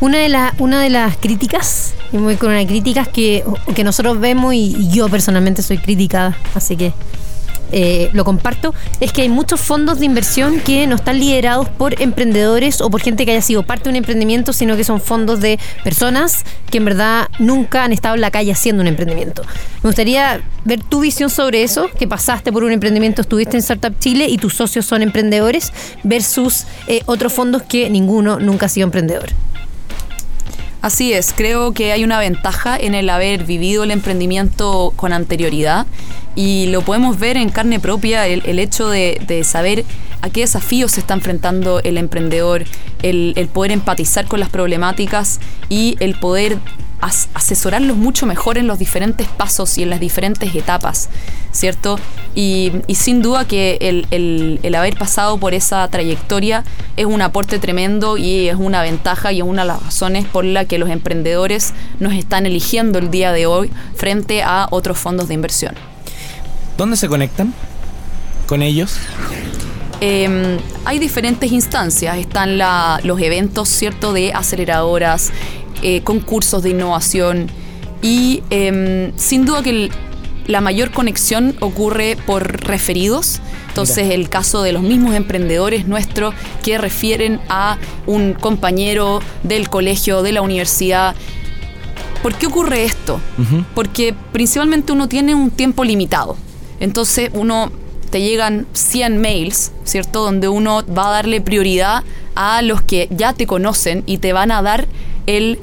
Una 0.00 0.18
de, 0.18 0.28
la, 0.28 0.54
una 0.58 0.82
de 0.82 0.90
las 0.90 1.16
críticas, 1.16 1.94
y 2.12 2.18
muy 2.18 2.36
con 2.36 2.50
una 2.50 2.66
crítica 2.66 3.06
que, 3.06 3.44
que 3.74 3.82
nosotros 3.82 4.20
vemos 4.20 4.52
y, 4.52 4.90
yo 4.90 5.08
personalmente 5.08 5.62
soy 5.62 5.78
crítica, 5.78 6.36
así 6.54 6.76
que 6.76 6.92
eh, 7.72 8.10
lo 8.12 8.24
comparto, 8.24 8.74
es 9.00 9.12
que 9.12 9.22
hay 9.22 9.28
muchos 9.30 9.58
fondos 9.58 9.98
de 9.98 10.04
inversión 10.04 10.60
que 10.60 10.86
no 10.86 10.96
están 10.96 11.18
liderados 11.18 11.68
por 11.70 12.00
emprendedores 12.00 12.80
o 12.80 12.90
por 12.90 13.00
gente 13.00 13.24
que 13.24 13.32
haya 13.32 13.40
sido 13.40 13.64
parte 13.64 13.84
de 13.84 13.90
un 13.90 13.96
emprendimiento, 13.96 14.52
sino 14.52 14.76
que 14.76 14.84
son 14.84 15.00
fondos 15.00 15.40
de 15.40 15.58
personas 15.82 16.44
que 16.70 16.76
en 16.76 16.84
verdad 16.84 17.28
nunca 17.38 17.82
han 17.82 17.92
estado 17.92 18.14
en 18.14 18.20
la 18.20 18.30
calle 18.30 18.52
haciendo 18.52 18.82
un 18.82 18.88
emprendimiento. 18.88 19.42
Me 19.82 19.88
gustaría 19.88 20.42
ver 20.64 20.82
tu 20.82 21.00
visión 21.00 21.30
sobre 21.30 21.62
eso, 21.62 21.88
que 21.98 22.06
pasaste 22.06 22.52
por 22.52 22.64
un 22.64 22.70
emprendimiento, 22.70 23.22
estuviste 23.22 23.56
en 23.56 23.62
Startup 23.62 23.98
Chile 23.98 24.26
y 24.28 24.36
tus 24.36 24.54
socios 24.54 24.84
son 24.84 25.00
emprendedores, 25.00 25.72
versus 26.04 26.66
eh, 26.86 27.00
otros 27.06 27.32
fondos 27.32 27.62
que 27.62 27.88
ninguno 27.88 28.38
nunca 28.38 28.66
ha 28.66 28.68
sido 28.68 28.84
emprendedor. 28.84 29.30
Así 30.86 31.12
es, 31.12 31.32
creo 31.36 31.72
que 31.72 31.90
hay 31.90 32.04
una 32.04 32.20
ventaja 32.20 32.76
en 32.76 32.94
el 32.94 33.10
haber 33.10 33.42
vivido 33.42 33.82
el 33.82 33.90
emprendimiento 33.90 34.92
con 34.94 35.12
anterioridad 35.12 35.84
y 36.36 36.66
lo 36.66 36.80
podemos 36.82 37.18
ver 37.18 37.36
en 37.36 37.48
carne 37.48 37.80
propia, 37.80 38.28
el, 38.28 38.58
hecho 38.60 38.88
de, 38.88 39.42
saber 39.42 39.84
a 40.22 40.30
qué 40.30 40.42
desafíos 40.42 40.92
se 40.92 41.00
está 41.00 41.14
enfrentando 41.14 41.80
el 41.80 41.98
emprendedor, 41.98 42.62
el, 43.02 43.48
poder 43.52 43.72
empatizar 43.72 44.26
con 44.26 44.38
las 44.38 44.48
problemáticas 44.48 45.40
y 45.68 45.96
el 45.98 46.14
poder 46.20 46.56
asesorarlos 47.00 47.96
mucho 47.96 48.26
mejor 48.26 48.58
en 48.58 48.66
los 48.66 48.78
diferentes 48.78 49.28
pasos 49.28 49.78
y 49.78 49.82
en 49.82 49.90
las 49.90 50.00
diferentes 50.00 50.54
etapas, 50.54 51.08
¿cierto? 51.52 51.98
Y, 52.34 52.72
sin 52.94 53.22
duda 53.22 53.46
que 53.46 53.78
el, 53.80 54.74
haber 54.74 54.96
pasado 54.96 55.38
por 55.38 55.54
esa 55.54 55.86
trayectoria 55.88 56.64
es 56.96 57.06
un 57.06 57.22
aporte 57.22 57.58
tremendo 57.58 58.16
y 58.16 58.48
es 58.48 58.56
una 58.56 58.82
ventaja 58.82 59.32
y 59.32 59.38
es 59.38 59.44
una 59.44 59.62
de 59.62 59.68
las 59.68 59.82
razones 59.82 60.26
por 60.26 60.44
la 60.44 60.64
que 60.64 60.78
los 60.78 60.90
emprendedores 60.90 61.72
nos 62.00 62.14
están 62.14 62.46
eligiendo 62.46 62.98
el 62.98 63.10
día 63.10 63.32
de 63.32 63.46
hoy 63.46 63.70
frente 63.94 64.42
a 64.42 64.68
otros 64.70 64.98
fondos 64.98 65.28
de 65.28 65.34
inversión. 65.34 65.74
¿Dónde 66.76 66.96
se 66.96 67.08
conectan 67.08 67.54
con 68.46 68.62
ellos? 68.62 68.98
Em, 70.00 70.58
hay 70.84 70.98
diferentes 70.98 71.50
instancias, 71.52 72.18
están 72.18 72.58
los 72.58 73.20
eventos, 73.20 73.68
¿cierto?, 73.68 74.12
de 74.12 74.32
aceleradoras, 74.34 75.32
eh, 75.82 76.02
concursos 76.02 76.62
de 76.62 76.70
innovación 76.70 77.48
y 78.02 78.42
em, 78.50 79.12
sin 79.16 79.44
duda 79.44 79.62
que 79.62 79.90
la 80.46 80.60
mayor 80.60 80.92
conexión 80.92 81.56
ocurre 81.60 82.16
por 82.26 82.64
referidos. 82.66 83.40
Entonces 83.68 84.10
el 84.10 84.28
caso 84.28 84.62
de 84.62 84.72
los 84.72 84.82
mismos 84.82 85.14
emprendedores 85.14 85.86
nuestros 85.86 86.34
que 86.62 86.78
refieren 86.78 87.40
a 87.48 87.78
un 88.06 88.32
compañero 88.32 89.20
del 89.42 89.68
colegio, 89.68 90.22
de 90.22 90.32
la 90.32 90.42
universidad. 90.42 91.14
¿Por 92.22 92.34
qué 92.34 92.46
ocurre 92.46 92.84
esto? 92.84 93.20
Porque 93.74 94.14
principalmente 94.32 94.92
uno 94.92 95.08
tiene 95.08 95.34
un 95.34 95.50
tiempo 95.50 95.84
limitado. 95.84 96.36
Entonces 96.80 97.30
uno 97.34 97.70
te 98.10 98.22
llegan 98.22 98.66
100 98.72 99.20
mails, 99.20 99.72
¿cierto? 99.84 100.22
Donde 100.22 100.48
uno 100.48 100.82
va 100.86 101.08
a 101.08 101.12
darle 101.12 101.40
prioridad 101.40 102.02
a 102.34 102.62
los 102.62 102.82
que 102.82 103.08
ya 103.10 103.32
te 103.32 103.46
conocen 103.46 104.04
y 104.06 104.18
te 104.18 104.32
van 104.32 104.50
a 104.50 104.62
dar 104.62 104.86
el, 105.26 105.58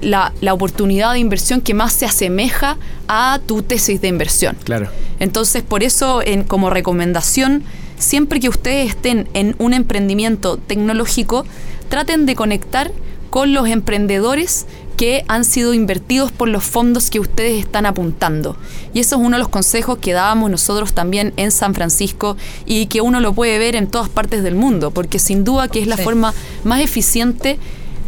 la, 0.00 0.32
oportunidad 0.52 1.12
de 1.12 1.18
inversión 1.18 1.60
que 1.60 1.74
más 1.74 1.92
se 1.92 2.06
asemeja 2.06 2.78
a 3.08 3.40
tu 3.46 3.62
tesis 3.62 4.00
de 4.00 4.08
inversión. 4.08 4.56
Claro. 4.64 4.88
Entonces, 5.20 5.62
por 5.62 5.82
eso, 5.82 6.22
en, 6.24 6.44
como 6.44 6.70
recomendación, 6.70 7.64
siempre 7.98 8.40
que 8.40 8.48
ustedes 8.48 8.90
estén 8.90 9.28
en 9.34 9.54
un 9.58 9.74
emprendimiento 9.74 10.56
tecnológico, 10.56 11.44
traten 11.88 12.26
de 12.26 12.34
conectar 12.34 12.90
con 13.30 13.54
los 13.54 13.68
emprendedores 13.68 14.66
que 14.96 15.24
han 15.26 15.44
sido 15.44 15.72
invertidos 15.74 16.30
por 16.30 16.48
los 16.48 16.64
fondos 16.64 17.10
que 17.10 17.18
ustedes 17.18 17.58
están 17.58 17.86
apuntando. 17.86 18.56
Y 18.92 19.00
eso 19.00 19.16
es 19.16 19.22
uno 19.22 19.36
de 19.36 19.38
los 19.38 19.48
consejos 19.48 19.98
que 19.98 20.12
dábamos 20.12 20.50
nosotros 20.50 20.92
también 20.92 21.32
en 21.36 21.50
San 21.50 21.74
Francisco 21.74 22.36
y 22.66 22.86
que 22.86 23.00
uno 23.00 23.20
lo 23.20 23.32
puede 23.32 23.58
ver 23.58 23.74
en 23.74 23.86
todas 23.86 24.08
partes 24.08 24.42
del 24.42 24.54
mundo, 24.54 24.90
porque 24.90 25.18
sin 25.18 25.44
duda 25.44 25.68
que 25.68 25.80
es 25.80 25.86
la 25.86 25.96
forma 25.96 26.34
más 26.62 26.82
eficiente 26.82 27.58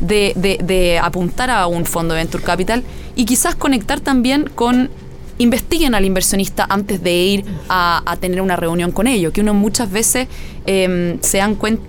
de, 0.00 1.00
apuntar 1.02 1.50
a 1.50 1.66
un 1.66 1.84
fondo 1.84 2.14
de 2.14 2.20
Venture 2.20 2.44
Capital 2.44 2.82
y 3.16 3.24
quizás 3.24 3.54
conectar 3.54 4.00
también 4.00 4.50
con 4.54 4.90
investiguen 5.38 5.96
al 5.96 6.04
inversionista 6.04 6.64
antes 6.68 7.02
de 7.02 7.12
ir 7.12 7.44
a, 7.68 8.16
tener 8.20 8.40
una 8.40 8.56
reunión 8.56 8.92
con 8.92 9.06
ellos, 9.06 9.32
que 9.32 9.40
uno 9.40 9.52
muchas 9.52 9.90
veces 9.90 10.28
em, 10.66 11.18
se 11.22 11.42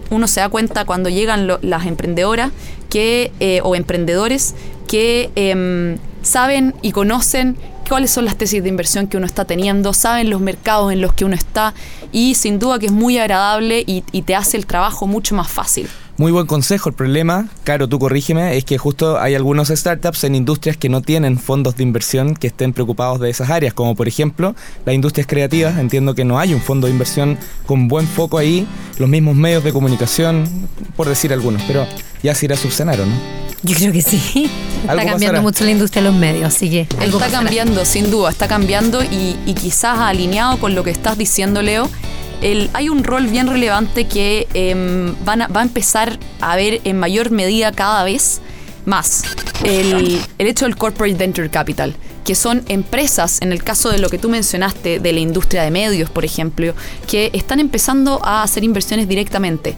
uno 0.09 0.27
se 0.27 0.39
da 0.39 0.49
cuenta 0.49 0.85
cuando 0.85 1.09
llegan 1.09 1.47
las 1.61 1.85
emprendedoras 1.85 2.51
que, 2.89 3.31
eh, 3.39 3.59
o 3.63 3.75
emprendedores 3.75 4.55
que 4.87 5.29
em, 5.35 5.97
saben 6.23 6.73
y 6.81 6.91
conocen 6.91 7.55
cuáles 7.87 8.09
son 8.09 8.25
las 8.25 8.35
tesis 8.35 8.63
de 8.63 8.69
inversión 8.69 9.07
que 9.07 9.17
uno 9.17 9.27
está 9.27 9.45
teniendo, 9.45 9.93
saben 9.93 10.31
los 10.31 10.41
mercados 10.41 10.91
en 10.91 11.01
los 11.01 11.13
que 11.13 11.23
uno 11.23 11.35
está 11.35 11.75
y 12.11 12.33
sin 12.33 12.57
duda 12.57 12.79
que 12.79 12.87
es 12.87 12.91
muy 12.91 13.19
agradable 13.19 13.83
y 13.85 14.01
te 14.23 14.35
hace 14.35 14.57
el 14.57 14.65
trabajo 14.65 15.05
mucho 15.05 15.35
más 15.35 15.47
fácil. 15.47 15.87
Muy 16.17 16.31
buen 16.31 16.45
consejo. 16.45 16.87
El 16.89 16.95
problema, 16.95 17.49
Caro, 17.65 17.89
tú 17.89 17.99
corrígeme, 17.99 18.55
es 18.55 18.63
que 18.63 18.77
justo 18.77 19.19
hay 19.19 19.35
algunos 19.35 19.67
startups 19.67 20.23
en 20.23 20.35
industrias 20.35 20.77
que 20.77 20.87
no 20.87 21.01
tienen 21.01 21.37
fondos 21.37 21.75
de 21.75 21.83
inversión 21.83 22.35
que 22.35 22.47
estén 22.47 22.71
preocupados 22.71 23.19
de 23.19 23.29
esas 23.29 23.49
áreas, 23.49 23.73
como 23.73 23.95
por 23.95 24.07
ejemplo 24.07 24.55
las 24.85 24.95
industrias 24.95 25.27
creativas. 25.27 25.77
Entiendo 25.77 26.15
que 26.15 26.23
no 26.23 26.39
hay 26.39 26.53
un 26.53 26.61
fondo 26.61 26.87
de 26.87 26.93
inversión 26.93 27.37
con 27.65 27.89
buen 27.89 28.07
foco 28.07 28.37
ahí, 28.37 28.65
los 28.97 29.09
mismos 29.09 29.35
medios 29.35 29.63
de 29.65 29.73
comunicación, 29.73 30.47
por 30.95 31.09
decir 31.09 31.33
algunos, 31.33 31.61
pero 31.63 31.85
ya 32.23 32.33
se 32.33 32.45
irá 32.45 32.55
a 32.55 32.59
subsanar, 32.59 33.01
¿o 33.01 33.05
no? 33.05 33.13
Yo 33.63 33.75
creo 33.75 33.91
que 33.91 34.01
sí. 34.01 34.49
Está 34.81 34.95
cambiando 34.95 35.19
pasará. 35.19 35.41
mucho 35.41 35.65
la 35.65 35.71
industria 35.71 36.01
de 36.03 36.09
los 36.11 36.17
medios, 36.17 36.45
así 36.45 36.69
que 36.69 36.81
Está 36.81 37.05
pasará. 37.11 37.31
cambiando, 37.31 37.83
sin 37.83 38.09
duda, 38.09 38.29
está 38.29 38.47
cambiando 38.47 39.03
y, 39.03 39.35
y 39.45 39.53
quizás 39.53 39.99
alineado 39.99 40.59
con 40.59 40.75
lo 40.75 40.83
que 40.83 40.91
estás 40.91 41.17
diciendo, 41.17 41.61
Leo. 41.61 41.89
El, 42.41 42.69
hay 42.73 42.89
un 42.89 43.03
rol 43.03 43.27
bien 43.27 43.47
relevante 43.47 44.05
que 44.05 44.47
em, 44.53 45.15
van 45.25 45.41
a- 45.43 45.47
va 45.47 45.61
a 45.61 45.63
empezar 45.63 46.19
a 46.41 46.55
ver 46.55 46.81
en 46.83 46.97
mayor 46.99 47.31
medida 47.31 47.71
cada 47.71 48.03
vez 48.03 48.41
más. 48.85 49.23
El, 49.63 50.19
el 50.37 50.47
hecho 50.47 50.65
del 50.65 50.75
corporate 50.75 51.15
venture 51.15 51.49
capital, 51.49 51.95
que 52.23 52.35
son 52.35 52.63
empresas, 52.67 53.41
en 53.41 53.51
el 53.51 53.63
caso 53.63 53.89
de 53.89 53.97
lo 53.97 54.09
que 54.09 54.17
tú 54.19 54.29
mencionaste, 54.29 54.99
de 54.99 55.13
la 55.13 55.19
industria 55.19 55.63
de 55.63 55.71
medios, 55.71 56.09
por 56.11 56.23
ejemplo, 56.25 56.73
que 57.09 57.31
están 57.33 57.59
empezando 57.59 58.19
a 58.23 58.43
hacer 58.43 58.63
inversiones 58.63 59.07
directamente. 59.07 59.75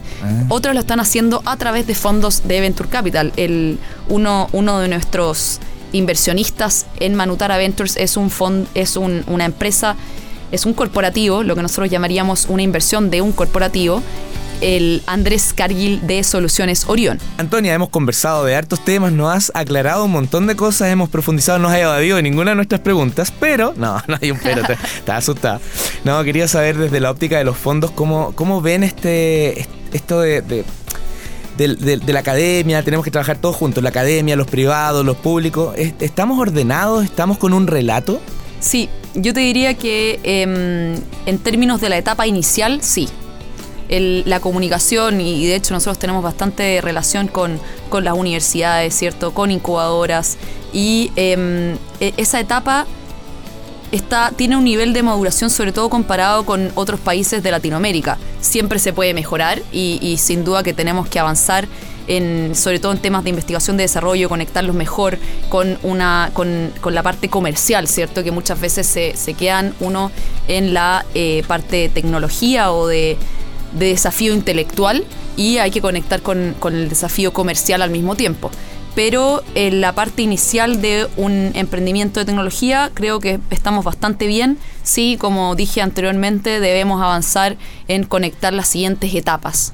Otros 0.50 0.74
lo 0.74 0.80
están 0.80 1.00
haciendo 1.00 1.42
a 1.46 1.56
través 1.56 1.86
de 1.86 1.94
fondos 1.94 2.42
de 2.46 2.60
venture 2.60 2.88
capital. 2.88 3.32
El, 3.36 3.78
uno, 4.08 4.48
uno 4.52 4.78
de 4.80 4.88
nuestros 4.88 5.58
inversionistas 5.92 6.84
en 7.00 7.14
Manutara 7.14 7.56
Ventures 7.56 7.96
es 7.96 8.16
un 8.18 8.28
fond, 8.30 8.66
es 8.74 8.96
un- 8.96 9.24
una 9.26 9.46
empresa, 9.46 9.96
es 10.52 10.66
un 10.66 10.72
corporativo, 10.74 11.42
lo 11.42 11.54
que 11.54 11.62
nosotros 11.62 11.90
llamaríamos 11.90 12.46
una 12.48 12.62
inversión 12.62 13.10
de 13.10 13.20
un 13.22 13.32
corporativo, 13.32 14.02
el 14.60 15.02
Andrés 15.06 15.52
Cargill 15.54 16.04
de 16.06 16.24
Soluciones 16.24 16.84
Orión. 16.88 17.20
Antonia, 17.36 17.74
hemos 17.74 17.90
conversado 17.90 18.44
de 18.44 18.56
hartos 18.56 18.84
temas, 18.84 19.12
nos 19.12 19.32
has 19.32 19.52
aclarado 19.54 20.04
un 20.04 20.10
montón 20.10 20.48
de 20.48 20.56
cosas, 20.56 20.88
hemos 20.88 21.08
profundizado, 21.08 21.60
no 21.60 21.68
has 21.68 21.78
evadido 21.78 22.20
ninguna 22.20 22.50
de 22.50 22.54
nuestras 22.56 22.80
preguntas, 22.80 23.32
pero, 23.38 23.72
no, 23.76 24.02
no 24.08 24.18
hay 24.20 24.30
un 24.32 24.38
pero, 24.42 24.62
te- 24.64 24.72
estaba 24.96 25.18
asustada. 25.18 25.60
No, 26.04 26.24
quería 26.24 26.48
saber 26.48 26.76
desde 26.76 26.98
la 26.98 27.10
óptica 27.12 27.38
de 27.38 27.44
los 27.44 27.56
fondos 27.56 27.92
cómo, 27.92 28.32
cómo 28.34 28.60
ven 28.60 28.82
este, 28.82 29.60
est- 29.60 29.70
esto 29.92 30.20
de, 30.20 30.42
de, 30.42 30.64
de 31.56 32.12
la 32.12 32.20
academia, 32.20 32.82
tenemos 32.82 33.04
que 33.04 33.10
trabajar 33.12 33.38
todos 33.38 33.54
juntos, 33.54 33.82
la 33.82 33.90
academia, 33.90 34.34
los 34.36 34.46
privados, 34.48 35.04
los 35.04 35.16
públicos. 35.18 35.74
¿Est- 35.76 36.00
¿Estamos 36.02 36.38
ordenados? 36.40 37.04
¿Estamos 37.04 37.38
con 37.38 37.52
un 37.52 37.66
relato? 37.68 38.20
Sí, 38.60 38.88
yo 39.14 39.32
te 39.34 39.40
diría 39.40 39.74
que 39.74 40.20
em, 40.22 41.00
en 41.26 41.38
términos 41.38 41.80
de 41.80 41.88
la 41.88 41.96
etapa 41.98 42.26
inicial, 42.26 42.80
sí. 42.82 43.08
La 43.90 44.40
comunicación, 44.40 45.18
y 45.22 45.46
de 45.46 45.54
hecho 45.54 45.72
nosotros 45.72 45.98
tenemos 45.98 46.22
bastante 46.22 46.78
relación 46.82 47.26
con, 47.26 47.58
con 47.88 48.04
las 48.04 48.14
universidades, 48.14 48.94
¿cierto? 48.94 49.32
Con 49.32 49.50
incubadoras. 49.50 50.36
Y 50.74 51.10
em, 51.16 51.76
e- 51.98 52.12
esa 52.18 52.38
etapa 52.38 52.86
está, 53.90 54.30
tiene 54.36 54.56
un 54.58 54.64
nivel 54.64 54.92
de 54.92 55.02
maduración, 55.02 55.48
sobre 55.48 55.72
todo 55.72 55.88
comparado 55.88 56.44
con 56.44 56.70
otros 56.74 57.00
países 57.00 57.42
de 57.42 57.50
Latinoamérica. 57.50 58.18
Siempre 58.42 58.78
se 58.78 58.92
puede 58.92 59.14
mejorar 59.14 59.62
y, 59.72 59.98
y 60.02 60.18
sin 60.18 60.44
duda 60.44 60.62
que 60.62 60.74
tenemos 60.74 61.08
que 61.08 61.18
avanzar 61.18 61.66
en, 62.08 62.54
sobre 62.54 62.80
todo 62.80 62.92
en 62.92 62.98
temas 62.98 63.22
de 63.22 63.30
investigación 63.30 63.76
de 63.76 63.84
desarrollo, 63.84 64.28
conectarlos 64.28 64.74
mejor 64.74 65.18
con 65.48 65.78
una, 65.82 66.30
con, 66.32 66.72
con 66.80 66.94
la 66.94 67.02
parte 67.02 67.28
comercial, 67.28 67.86
¿cierto? 67.86 68.24
Que 68.24 68.32
muchas 68.32 68.60
veces 68.60 68.86
se, 68.86 69.16
se 69.16 69.34
quedan 69.34 69.74
uno 69.80 70.10
en 70.48 70.74
la 70.74 71.04
eh, 71.14 71.44
parte 71.46 71.76
de 71.76 71.88
tecnología 71.88 72.72
o 72.72 72.86
de, 72.86 73.16
de 73.72 73.86
desafío 73.86 74.34
intelectual 74.34 75.04
y 75.36 75.58
hay 75.58 75.70
que 75.70 75.80
conectar 75.80 76.22
con, 76.22 76.56
con 76.58 76.74
el 76.74 76.88
desafío 76.88 77.32
comercial 77.32 77.82
al 77.82 77.90
mismo 77.90 78.16
tiempo. 78.16 78.50
Pero 78.94 79.44
en 79.54 79.80
la 79.80 79.92
parte 79.92 80.22
inicial 80.22 80.82
de 80.82 81.06
un 81.16 81.52
emprendimiento 81.54 82.18
de 82.18 82.26
tecnología 82.26 82.90
creo 82.94 83.20
que 83.20 83.38
estamos 83.50 83.84
bastante 83.84 84.26
bien. 84.26 84.58
Sí, 84.82 85.16
como 85.20 85.54
dije 85.54 85.82
anteriormente, 85.82 86.58
debemos 86.58 87.00
avanzar 87.00 87.56
en 87.86 88.02
conectar 88.04 88.52
las 88.52 88.66
siguientes 88.66 89.14
etapas. 89.14 89.72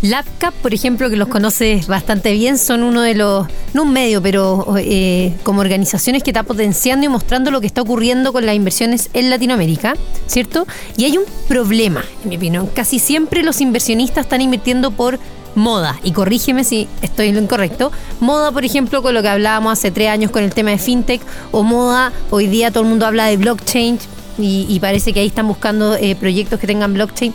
LabCap, 0.00 0.54
por 0.54 0.72
ejemplo, 0.72 1.10
que 1.10 1.16
los 1.16 1.26
conoces 1.26 1.88
bastante 1.88 2.32
bien, 2.32 2.56
son 2.56 2.84
uno 2.84 3.02
de 3.02 3.16
los, 3.16 3.48
no 3.74 3.82
un 3.82 3.92
medio, 3.92 4.22
pero 4.22 4.76
eh, 4.78 5.34
como 5.42 5.60
organizaciones 5.60 6.22
que 6.22 6.30
está 6.30 6.44
potenciando 6.44 7.04
y 7.04 7.08
mostrando 7.08 7.50
lo 7.50 7.60
que 7.60 7.66
está 7.66 7.82
ocurriendo 7.82 8.32
con 8.32 8.46
las 8.46 8.54
inversiones 8.54 9.10
en 9.12 9.28
Latinoamérica, 9.28 9.94
¿cierto? 10.26 10.68
Y 10.96 11.04
hay 11.04 11.18
un 11.18 11.24
problema, 11.48 12.04
en 12.22 12.28
mi 12.28 12.36
opinión. 12.36 12.68
Casi 12.68 13.00
siempre 13.00 13.42
los 13.42 13.60
inversionistas 13.60 14.26
están 14.26 14.40
invirtiendo 14.40 14.92
por 14.92 15.18
moda, 15.56 15.98
y 16.04 16.12
corrígeme 16.12 16.62
si 16.62 16.86
estoy 17.02 17.28
en 17.28 17.34
lo 17.34 17.40
incorrecto. 17.40 17.90
Moda, 18.20 18.52
por 18.52 18.64
ejemplo, 18.64 19.02
con 19.02 19.14
lo 19.14 19.22
que 19.22 19.28
hablábamos 19.28 19.72
hace 19.72 19.90
tres 19.90 20.10
años 20.10 20.30
con 20.30 20.44
el 20.44 20.54
tema 20.54 20.70
de 20.70 20.78
fintech, 20.78 21.20
o 21.50 21.64
moda, 21.64 22.12
hoy 22.30 22.46
día 22.46 22.70
todo 22.70 22.84
el 22.84 22.88
mundo 22.88 23.04
habla 23.04 23.26
de 23.26 23.36
blockchain, 23.36 23.98
y, 24.40 24.78
parece 24.80 25.12
que 25.12 25.18
ahí 25.18 25.26
están 25.26 25.48
buscando 25.48 25.96
eh, 25.96 26.14
proyectos 26.14 26.60
que 26.60 26.68
tengan 26.68 26.94
blockchain 26.94 27.34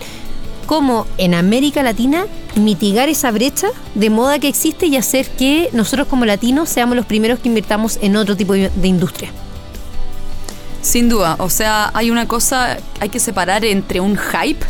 cómo 0.73 1.05
en 1.19 1.35
América 1.35 1.83
Latina 1.83 2.25
mitigar 2.55 3.07
esa 3.07 3.29
brecha 3.29 3.67
de 3.93 4.09
moda 4.09 4.39
que 4.39 4.47
existe 4.47 4.87
y 4.87 4.97
hacer 4.97 5.29
que 5.29 5.69
nosotros 5.71 6.07
como 6.07 6.25
latinos 6.25 6.67
seamos 6.67 6.95
los 6.95 7.05
primeros 7.05 7.37
que 7.37 7.47
invirtamos 7.47 7.99
en 8.01 8.15
otro 8.15 8.35
tipo 8.35 8.53
de 8.53 8.87
industria. 8.87 9.29
Sin 10.81 11.09
duda, 11.09 11.35
o 11.37 11.51
sea, 11.51 11.91
hay 11.93 12.09
una 12.09 12.27
cosa, 12.27 12.77
hay 12.99 13.09
que 13.09 13.19
separar 13.19 13.63
entre 13.65 13.99
un 13.99 14.17
hype, 14.17 14.65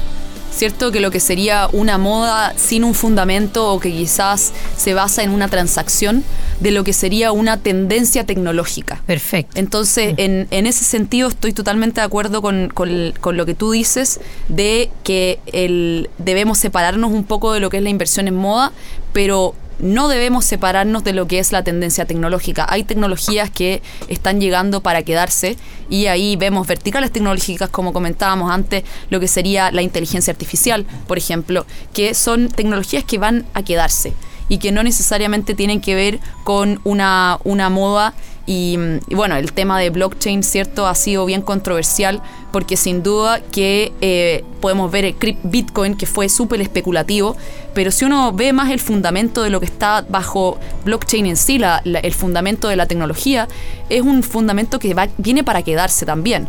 ¿cierto? 0.56 0.92
Que 0.92 1.00
lo 1.00 1.12
que 1.12 1.20
sería 1.20 1.68
una 1.72 1.98
moda 1.98 2.54
sin 2.58 2.84
un 2.84 2.94
fundamento 2.94 3.72
o 3.74 3.80
que 3.80 3.92
quizás 3.92 4.52
se 4.78 4.94
basa 4.94 5.24
en 5.24 5.32
una 5.32 5.48
transacción, 5.48 6.24
de 6.60 6.72
lo 6.72 6.84
que 6.84 6.94
sería 6.94 7.32
una 7.32 7.58
tendencia 7.58 8.26
tecnológica. 8.26 9.02
Perfecto. 9.06 9.60
Entonces, 9.60 10.14
en, 10.18 10.48
en 10.52 10.68
ese 10.68 10.84
sentido, 10.86 11.28
estoy 11.30 11.52
totalmente 11.54 12.00
de 12.00 12.06
acuerdo 12.06 12.42
con, 12.42 12.70
con- 12.70 13.14
con 13.20 13.36
lo 13.38 13.46
que 13.46 13.54
tú 13.56 13.72
dices 13.72 14.20
de 14.48 14.90
que 15.04 15.40
el, 15.48 16.10
debemos 16.20 16.60
separarnos 16.60 17.12
un 17.12 17.24
poco 17.24 17.52
de 17.54 17.60
lo 17.60 17.70
que 17.70 17.78
es 17.78 17.84
la 17.84 17.90
inversión 17.90 18.28
en 18.28 18.36
moda, 18.36 18.72
pero 19.12 19.56
no 19.80 20.08
debemos 20.08 20.46
separarnos 20.46 21.04
de 21.04 21.14
lo 21.14 21.28
que 21.28 21.40
es 21.40 21.52
la 21.52 21.64
tendencia 21.64 22.06
tecnológica. 22.06 22.66
Hay 22.70 22.84
tecnologías 22.84 23.50
que 23.50 23.82
están 24.08 24.40
llegando 24.40 24.82
para 24.82 25.04
quedarse 25.04 25.58
y 25.90 26.08
ahí 26.08 26.36
vemos 26.36 26.68
verticales 26.68 27.12
tecnológicas, 27.12 27.70
como 27.70 27.94
comentábamos 27.94 28.52
antes, 28.52 28.84
lo 29.10 29.20
que 29.20 29.28
sería 29.28 29.72
la 29.72 29.82
inteligencia 29.82 30.32
artificial, 30.32 30.86
por 31.08 31.18
ejemplo, 31.18 31.66
que 31.94 32.14
son 32.14 32.50
tecnologías 32.50 33.04
que 33.04 33.18
van 33.18 33.46
a 33.54 33.64
quedarse 33.64 34.14
y 34.50 34.58
que 34.58 34.72
no 34.72 34.84
necesariamente 34.84 35.54
tienen 35.56 35.82
que 35.82 35.96
ver 35.96 36.20
con 36.44 36.80
una, 36.84 37.40
una 37.44 37.70
moda. 37.70 38.14
Y, 38.46 38.78
mm, 38.78 39.00
y 39.08 39.16
bueno, 39.16 39.36
el 39.38 39.54
tema 39.54 39.80
de 39.80 39.90
blockchain, 39.90 40.44
¿cierto? 40.44 40.86
Ha 40.86 40.96
sido 40.96 41.26
bien 41.26 41.42
controversial 41.42 42.22
porque 42.52 42.76
sin 42.76 43.02
duda 43.02 43.40
que 43.40 43.94
eh, 44.02 44.44
podemos 44.60 44.92
ver 44.92 45.06
el 45.06 45.16
Bitcoin 45.44 45.96
que 45.96 46.06
fue 46.06 46.28
súper 46.28 46.60
especulativo, 46.62 47.38
pero 47.74 47.90
si 47.90 48.04
uno 48.06 48.34
ve 48.34 48.52
más 48.54 48.70
el 48.70 48.80
fundamento 48.82 49.42
de 49.44 49.50
lo 49.50 49.60
que 49.62 49.66
está 49.66 50.06
bajo 50.10 50.60
blockchain 50.84 51.26
en 51.26 51.38
sí, 51.38 51.58
la- 51.58 51.82
la- 51.86 52.00
el 52.00 52.14
fundamento 52.14 52.68
de 52.68 52.76
la 52.76 52.86
tecnología, 52.86 53.48
es 53.90 54.02
un 54.02 54.22
fundamento 54.24 54.78
que 54.78 54.94
viene 55.18 55.44
para 55.46 55.62
quedarse 55.64 56.06
también 56.06 56.48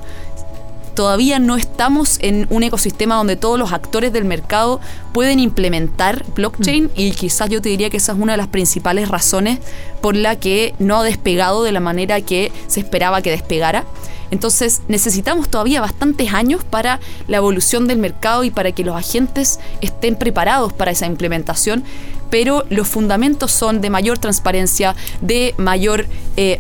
todavía 0.95 1.39
no 1.39 1.57
estamos 1.57 2.19
en 2.21 2.47
un 2.51 2.63
ecosistema 2.63 3.17
donde 3.17 3.37
todos 3.37 3.59
los 3.59 3.73
actores 3.73 4.13
del 4.13 4.25
mercado 4.25 4.81
pueden 5.13 5.41
implementar 5.41 6.25
blockchain 6.35 6.91
y 6.95 7.11
quizás 7.13 7.51
yo 7.51 7.61
te 7.61 7.69
diría 7.69 7.91
que 7.91 7.97
esa 7.97 8.13
es 8.13 8.19
una 8.19 8.33
de 8.33 8.39
las 8.39 8.49
principales 8.49 9.09
razones 9.09 9.59
por 10.01 10.15
la 10.17 10.37
que 10.37 10.75
no 10.79 11.01
ha 11.01 11.05
despegado 11.05 11.63
de 11.65 11.73
la 11.73 11.81
manera 11.81 12.21
que 12.21 12.53
se 12.69 12.81
esperaba 12.81 13.23
que 13.23 13.31
despegara. 13.31 13.85
Entonces 14.31 14.81
necesitamos 14.89 15.49
todavía 15.49 15.81
bastantes 15.81 16.33
años 16.33 16.65
para 16.65 16.99
la 17.29 17.37
evolución 17.37 17.87
del 17.87 17.99
mercado 17.99 18.43
y 18.43 18.51
para 18.51 18.73
que 18.73 18.83
los 18.83 18.97
agentes 18.97 19.61
estén 19.81 20.17
preparados 20.17 20.73
para 20.73 20.91
esa 20.91 21.07
implementación, 21.07 21.85
pero 22.31 22.65
los 22.71 22.89
fundamentos 22.89 23.53
son 23.53 23.81
de 23.81 23.91
mayor 23.91 24.19
transparencia, 24.19 24.97
de 25.21 25.55
mayor 25.59 26.07
eh, 26.37 26.59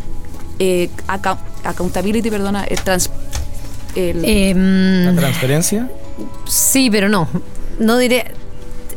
eh, 0.60 0.88
accountability, 1.64 2.30
perdona, 2.30 2.64
eh, 2.68 2.76
trans- 2.84 3.10
el- 3.94 4.24
Em, 4.24 5.04
¿La 5.06 5.14
transferencia? 5.20 5.88
sí, 6.46 6.90
pero 6.90 7.08
no. 7.08 7.28
No 7.78 7.98
diré. 7.98 8.32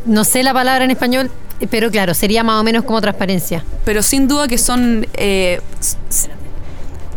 No 0.06 0.24
sé 0.24 0.44
la 0.44 0.54
palabra 0.54 0.86
en 0.86 0.92
español, 0.92 1.32
pero 1.70 1.90
claro, 1.92 2.14
sería 2.14 2.44
más 2.44 2.62
o 2.62 2.64
menos 2.64 2.84
como 2.84 3.02
transparencia. 3.02 3.64
pero 3.84 4.02
sin 4.04 4.28
duda 4.28 4.48
que 4.48 4.58
son 4.58 5.06
eh, 5.16 5.60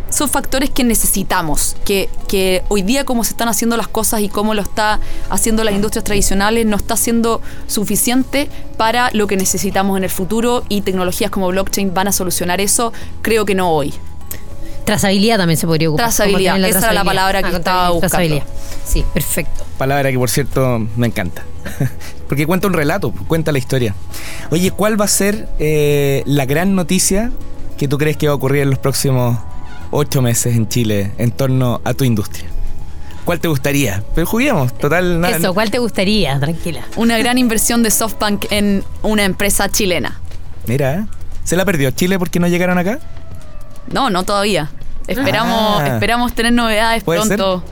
son 0.09 0.27
factores 0.27 0.69
que 0.69 0.83
necesitamos, 0.83 1.77
que, 1.85 2.09
que 2.27 2.63
hoy 2.67 2.81
día 2.81 3.05
como 3.05 3.23
se 3.23 3.31
están 3.31 3.47
haciendo 3.47 3.77
las 3.77 3.87
cosas 3.87 4.19
y 4.19 4.27
cómo 4.27 4.53
lo 4.53 4.61
está 4.61 4.99
haciendo 5.29 5.63
las 5.63 5.73
industrias 5.73 6.03
tradicionales 6.03 6.65
no 6.65 6.75
está 6.75 6.97
siendo 6.97 7.41
suficiente 7.67 8.49
para 8.75 9.09
lo 9.13 9.25
que 9.27 9.37
necesitamos 9.37 9.97
en 9.97 10.03
el 10.03 10.09
futuro 10.09 10.63
y 10.67 10.81
tecnologías 10.81 11.31
como 11.31 11.47
blockchain 11.47 11.93
van 11.93 12.09
a 12.09 12.11
solucionar 12.11 12.59
eso, 12.59 12.91
creo 13.21 13.45
que 13.45 13.55
no 13.55 13.69
hoy. 13.71 13.93
Trazabilidad 14.91 15.37
también 15.37 15.57
se 15.57 15.65
podría 15.67 15.87
ocupar. 15.89 16.07
Trazabilidad, 16.07 16.57
esa 16.57 16.59
era 16.59 16.67
la 16.67 16.71
trazabilidad. 16.79 17.05
palabra 17.05 17.43
que 17.43 17.55
estaba 17.55 17.89
buscando. 17.91 17.99
Trazabilidad. 18.09 18.43
Sí, 18.85 19.05
perfecto. 19.13 19.65
Palabra 19.77 20.11
que 20.11 20.17
por 20.17 20.29
cierto 20.29 20.85
me 20.97 21.07
encanta. 21.07 21.43
Porque 22.27 22.45
cuenta 22.45 22.67
un 22.67 22.73
relato, 22.73 23.13
cuenta 23.27 23.53
la 23.53 23.57
historia. 23.57 23.95
Oye, 24.51 24.71
¿cuál 24.71 24.99
va 24.99 25.05
a 25.05 25.07
ser 25.07 25.47
eh, 25.59 26.23
la 26.25 26.45
gran 26.45 26.75
noticia 26.75 27.31
que 27.77 27.87
tú 27.87 27.97
crees 27.97 28.17
que 28.17 28.27
va 28.27 28.33
a 28.33 28.35
ocurrir 28.35 28.63
en 28.63 28.69
los 28.69 28.79
próximos 28.79 29.37
ocho 29.91 30.21
meses 30.21 30.55
en 30.57 30.67
Chile 30.67 31.13
en 31.17 31.31
torno 31.31 31.79
a 31.85 31.93
tu 31.93 32.03
industria? 32.03 32.49
¿Cuál 33.23 33.39
te 33.39 33.47
gustaría? 33.47 34.03
Pero 34.13 34.27
juguemos, 34.27 34.77
total. 34.77 35.21
nada- 35.21 35.37
Eso, 35.37 35.53
¿cuál 35.53 35.71
te 35.71 35.79
gustaría? 35.79 36.37
Tranquila. 36.37 36.81
Una 36.97 37.17
gran 37.17 37.37
inversión 37.37 37.81
de 37.81 37.91
SoftBank 37.91 38.45
en 38.51 38.83
una 39.03 39.23
empresa 39.23 39.69
chilena. 39.69 40.19
Mira, 40.67 40.95
¿eh? 40.95 41.05
¿Se 41.45 41.55
la 41.55 41.63
perdió 41.63 41.91
Chile 41.91 42.19
porque 42.19 42.41
no 42.41 42.47
llegaron 42.49 42.77
acá? 42.77 42.99
No, 43.91 44.09
no 44.09 44.23
todavía. 44.23 44.69
Esperamos, 45.19 45.81
Ah. 45.81 45.87
esperamos 45.93 46.33
tener 46.33 46.53
novedades 46.53 47.03
¿Puede 47.03 47.21
ser? 47.23 47.37
pronto. 47.37 47.63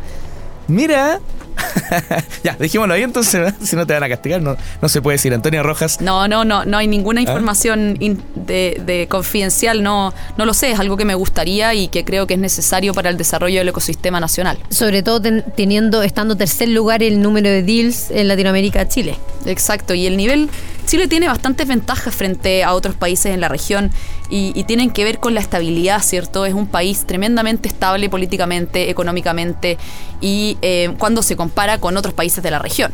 Mira. 0.67 1.19
ya, 2.43 2.56
dejémoslo 2.58 2.93
ahí 2.93 3.04
entonces, 3.04 3.54
si 3.62 3.75
no 3.75 3.86
te 3.86 3.93
van 3.93 4.02
a 4.04 4.08
castigar, 4.08 4.41
no, 4.41 4.56
no 4.82 4.88
se 4.89 5.02
puede 5.02 5.15
decir. 5.15 5.34
Antonio 5.34 5.62
Rojas, 5.62 5.99
No, 5.99 6.25
no, 6.28 6.45
no, 6.45 6.63
no 6.63 6.78
hay 6.78 6.88
Ah. 6.88 6.89
ninguna 6.89 7.19
información 7.19 7.97
in- 7.99 8.23
de, 8.36 8.82
de 8.86 9.08
confidencial, 9.10 9.84
no, 9.84 10.13
no 10.38 10.45
lo 10.45 10.54
sé, 10.54 10.71
es 10.71 10.80
algo 10.80 10.95
que 10.95 11.04
me 11.04 11.15
gustaría 11.15 11.73
y 11.73 11.89
que 11.89 12.06
creo 12.06 12.28
que 12.28 12.36
es 12.36 12.39
necesario 12.39 12.93
para 12.93 13.10
el 13.10 13.17
desarrollo 13.17 13.60
del 13.60 13.67
ecosistema 13.69 14.19
nacional. 14.21 14.58
Sobre 14.69 15.04
todo 15.04 15.21
ten- 15.21 15.43
teniendo, 15.58 16.02
estando 16.02 16.38
tercer 16.38 16.69
lugar 16.69 17.04
el 17.04 17.21
número 17.21 17.49
de 17.49 17.62
deals 17.62 18.10
en 18.10 18.30
Latinoamérica 18.30 18.88
Chile. 18.88 19.17
Exacto, 19.45 19.93
y 19.93 20.08
el 20.08 20.15
nivel, 20.15 20.49
Chile 20.89 21.08
tiene 21.08 21.28
bastantes 21.28 21.67
ventajas 21.67 22.15
frente 22.15 22.63
a 22.63 22.73
otros 22.73 22.95
países 22.95 23.32
en 23.32 23.41
la 23.41 23.47
región 23.47 23.91
y, 24.28 24.63
tienen 24.63 24.89
que 24.89 25.04
ver 25.04 25.19
con 25.19 25.36
la 25.36 25.39
estabilidad, 25.39 26.02
¿cierto? 26.02 26.47
Es 26.47 26.56
un 26.56 26.65
país 26.65 27.06
tremendamente 27.06 27.67
estable 27.67 28.10
políticamente, 28.10 28.89
económicamente 28.89 29.78
y 30.19 30.58
eh, 30.63 30.95
cuando 30.97 31.21
se 31.21 31.36
compara 31.36 31.78
con 31.78 31.95
otros 31.95 32.15
países 32.15 32.43
de 32.43 32.49
la 32.49 32.58
región. 32.58 32.91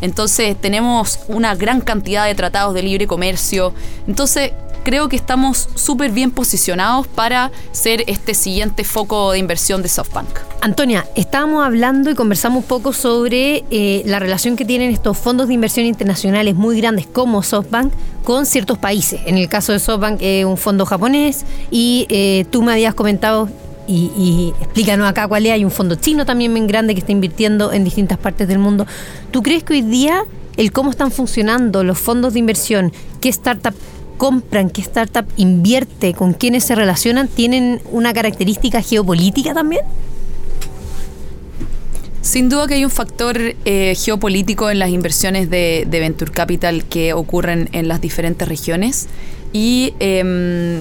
Entonces 0.00 0.58
tenemos 0.58 1.20
una 1.28 1.54
gran 1.54 1.82
cantidad 1.82 2.24
de 2.24 2.34
tratados 2.34 2.72
de 2.72 2.82
libre 2.82 3.06
comercio. 3.06 3.74
Entonces 4.06 4.52
creo 4.84 5.08
que 5.08 5.16
estamos 5.16 5.68
súper 5.74 6.12
bien 6.12 6.30
posicionados 6.30 7.08
para 7.08 7.50
ser 7.72 8.04
este 8.06 8.34
siguiente 8.34 8.84
foco 8.84 9.32
de 9.32 9.38
inversión 9.38 9.82
de 9.82 9.88
SoftBank. 9.88 10.28
Antonia, 10.60 11.06
estábamos 11.16 11.64
hablando 11.64 12.10
y 12.10 12.14
conversamos 12.14 12.62
un 12.62 12.68
poco 12.68 12.92
sobre 12.92 13.64
eh, 13.70 14.02
la 14.04 14.18
relación 14.18 14.56
que 14.56 14.64
tienen 14.64 14.90
estos 14.90 15.16
fondos 15.16 15.48
de 15.48 15.54
inversión 15.54 15.86
internacionales 15.86 16.54
muy 16.54 16.78
grandes 16.80 17.06
como 17.06 17.42
SoftBank 17.42 17.92
con 18.22 18.46
ciertos 18.46 18.78
países. 18.78 19.20
En 19.26 19.38
el 19.38 19.48
caso 19.48 19.72
de 19.72 19.78
SoftBank, 19.78 20.20
eh, 20.20 20.44
un 20.44 20.58
fondo 20.58 20.86
japonés 20.86 21.44
y 21.70 22.06
eh, 22.10 22.44
tú 22.50 22.62
me 22.62 22.72
habías 22.72 22.94
comentado, 22.94 23.48
y, 23.86 24.10
y 24.16 24.54
explícanos 24.62 25.08
acá 25.08 25.28
cuál 25.28 25.46
es, 25.46 25.52
hay 25.52 25.64
un 25.64 25.70
fondo 25.70 25.94
chino 25.96 26.24
también 26.24 26.52
bien 26.54 26.66
grande 26.66 26.94
que 26.94 27.00
está 27.00 27.12
invirtiendo 27.12 27.72
en 27.72 27.84
distintas 27.84 28.18
partes 28.18 28.48
del 28.48 28.58
mundo. 28.58 28.86
¿Tú 29.30 29.42
crees 29.42 29.62
que 29.62 29.74
hoy 29.74 29.82
día 29.82 30.24
el 30.56 30.72
cómo 30.72 30.90
están 30.90 31.10
funcionando 31.10 31.84
los 31.84 31.98
fondos 31.98 32.34
de 32.34 32.38
inversión, 32.38 32.92
qué 33.20 33.28
startup 33.28 33.74
compran, 34.16 34.70
qué 34.70 34.80
startup 34.80 35.26
invierte, 35.36 36.14
con 36.14 36.32
quiénes 36.32 36.64
se 36.64 36.74
relacionan, 36.74 37.28
tienen 37.28 37.80
una 37.90 38.12
característica 38.12 38.82
geopolítica 38.82 39.54
también? 39.54 39.82
Sin 42.20 42.48
duda 42.48 42.66
que 42.66 42.74
hay 42.74 42.84
un 42.84 42.90
factor 42.90 43.38
eh, 43.38 43.94
geopolítico 43.96 44.70
en 44.70 44.78
las 44.78 44.88
inversiones 44.88 45.50
de, 45.50 45.86
Venture 45.90 46.32
Capital 46.32 46.84
que 46.84 47.12
ocurren 47.12 47.68
en 47.72 47.86
las 47.86 48.00
diferentes 48.00 48.48
regiones. 48.48 49.08
Y 49.52 49.92
em, 50.00 50.80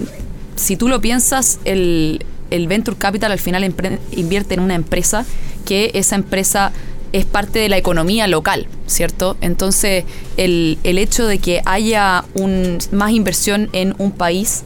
si 0.56 0.78
tú 0.78 0.88
lo 0.88 1.02
piensas, 1.02 1.60
el, 1.66 2.26
el 2.50 2.68
Venture 2.68 2.98
Capital 2.98 3.32
al 3.32 3.40
final 3.40 3.64
invierte 4.12 4.54
en 4.54 4.60
una 4.62 4.76
empresa 4.76 5.26
que 5.66 5.92
esa 5.96 6.16
empresa 6.16 6.72
es 7.14 7.26
parte 7.26 7.60
de 7.60 7.70
la 7.70 7.78
economía 7.78 8.28
local, 8.28 8.68
¿cierto? 8.88 9.38
Entonces, 9.40 10.04
el, 10.36 10.78
el 10.84 10.98
hecho 10.98 11.26
de 11.26 11.38
que 11.38 11.62
haya 11.66 12.26
un, 12.34 12.80
más 12.92 13.12
inversión 13.12 13.70
en 13.72 13.96
un 14.00 14.12
país 14.12 14.64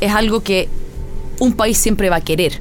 es 0.00 0.12
algo 0.12 0.40
que 0.40 0.68
un 1.40 1.52
país 1.52 1.76
siempre 1.76 2.08
va 2.10 2.16
a 2.16 2.20
querer. 2.20 2.60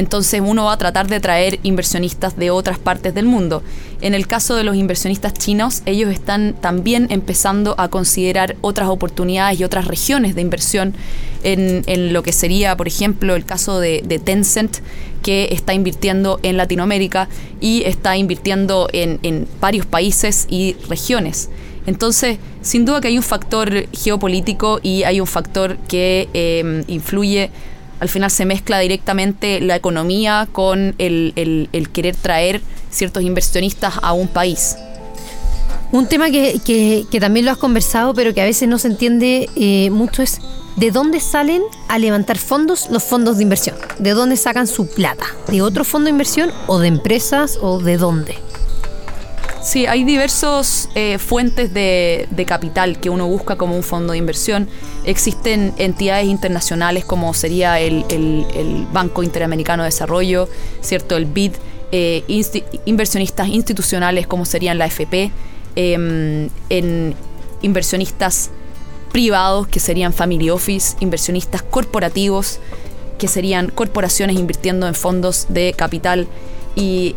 Entonces 0.00 0.40
uno 0.42 0.64
va 0.64 0.72
a 0.72 0.78
tratar 0.78 1.08
de 1.08 1.20
traer 1.20 1.60
inversionistas 1.62 2.34
de 2.38 2.50
otras 2.50 2.78
partes 2.78 3.12
del 3.12 3.26
mundo. 3.26 3.62
En 4.00 4.14
el 4.14 4.26
caso 4.26 4.56
de 4.56 4.64
los 4.64 4.74
inversionistas 4.76 5.34
chinos, 5.34 5.82
ellos 5.84 6.10
están 6.10 6.54
también 6.58 7.06
empezando 7.10 7.74
a 7.76 7.88
considerar 7.88 8.56
otras 8.62 8.88
oportunidades 8.88 9.60
y 9.60 9.64
otras 9.64 9.86
regiones 9.86 10.34
de 10.34 10.40
inversión 10.40 10.94
en, 11.42 12.14
lo 12.14 12.22
que 12.22 12.32
sería, 12.32 12.78
por 12.78 12.88
ejemplo, 12.88 13.36
el 13.36 13.44
caso 13.44 13.78
de, 13.78 14.00
Tencent, 14.24 14.78
que 15.22 15.50
está 15.52 15.74
invirtiendo 15.74 16.40
en 16.42 16.56
Latinoamérica 16.56 17.28
y 17.60 17.82
está 17.84 18.16
invirtiendo 18.16 18.88
en, 18.94 19.20
en 19.22 19.46
varios 19.60 19.84
países 19.84 20.46
y 20.48 20.76
regiones. 20.88 21.50
Entonces, 21.84 22.38
sin 22.62 22.86
duda 22.86 23.02
que 23.02 23.08
hay 23.08 23.18
un 23.18 23.22
factor 23.22 23.86
geopolítico 23.92 24.80
y 24.82 25.02
hay 25.02 25.20
un 25.20 25.26
factor 25.26 25.76
que 25.88 26.30
eh, 26.32 26.84
influye, 26.88 27.50
al 28.00 28.08
final 28.08 28.30
se 28.30 28.44
mezcla 28.44 28.78
directamente 28.78 29.60
la 29.60 29.76
economía 29.76 30.48
con 30.50 30.94
el, 30.98 31.88
querer 31.92 32.16
traer 32.16 32.60
ciertos 32.90 33.22
inversionistas 33.22 33.94
a 34.02 34.12
un 34.12 34.28
país. 34.28 34.76
Un 35.92 36.06
tema 36.06 36.30
que 36.30 37.06
también 37.20 37.46
lo 37.46 37.52
has 37.52 37.58
conversado, 37.58 38.14
pero 38.14 38.32
que 38.32 38.40
a 38.40 38.44
veces 38.44 38.68
no 38.68 38.78
se 38.78 38.88
entiende 38.88 39.48
eh, 39.56 39.90
mucho 39.90 40.22
es 40.22 40.40
de 40.76 40.90
dónde 40.90 41.20
salen 41.20 41.62
a 41.88 41.98
levantar 41.98 42.38
fondos 42.38 42.88
los 42.90 43.02
fondos 43.02 43.36
de 43.36 43.42
inversión. 43.42 43.76
¿De 43.98 44.12
dónde 44.12 44.36
sacan 44.36 44.66
su 44.66 44.86
plata? 44.86 45.26
¿De 45.48 45.62
otro 45.62 45.84
fondo 45.84 46.06
de 46.06 46.12
inversión 46.12 46.52
o 46.66 46.78
de 46.78 46.88
empresas 46.88 47.58
o 47.60 47.80
de 47.80 47.98
dónde? 47.98 48.38
Sí, 49.62 49.84
hay 49.86 50.04
diversos 50.04 50.88
eh, 50.94 51.18
fuentes 51.18 51.74
de, 51.74 52.26
de 52.30 52.46
capital 52.46 52.98
que 52.98 53.10
uno 53.10 53.26
busca 53.26 53.56
como 53.56 53.76
un 53.76 53.82
fondo 53.82 54.12
de 54.12 54.18
inversión. 54.18 54.68
Existen 55.04 55.74
entidades 55.76 56.26
internacionales 56.26 57.04
como 57.04 57.34
sería 57.34 57.78
el, 57.78 58.04
el- 58.08 58.86
Banco 58.92 59.22
Interamericano 59.22 59.82
de 59.82 59.88
Desarrollo, 59.88 60.48
¿cierto? 60.80 61.16
El 61.16 61.26
BID, 61.26 61.52
eh, 61.92 62.24
inversionistas 62.86 63.48
institucionales 63.48 64.26
como 64.26 64.44
serían 64.46 64.78
la 64.78 64.86
FP, 64.86 65.30
em, 65.76 66.48
en 66.70 67.14
inversionistas 67.62 68.50
privados 69.12 69.68
que 69.68 69.78
serían 69.80 70.12
Family 70.14 70.48
Office, 70.50 70.96
inversionistas 71.00 71.62
corporativos 71.62 72.60
que 73.18 73.28
serían 73.28 73.68
corporaciones 73.68 74.36
invirtiendo 74.36 74.88
en 74.88 74.94
fondos 74.94 75.46
de 75.50 75.74
capital 75.74 76.26
y 76.74 77.14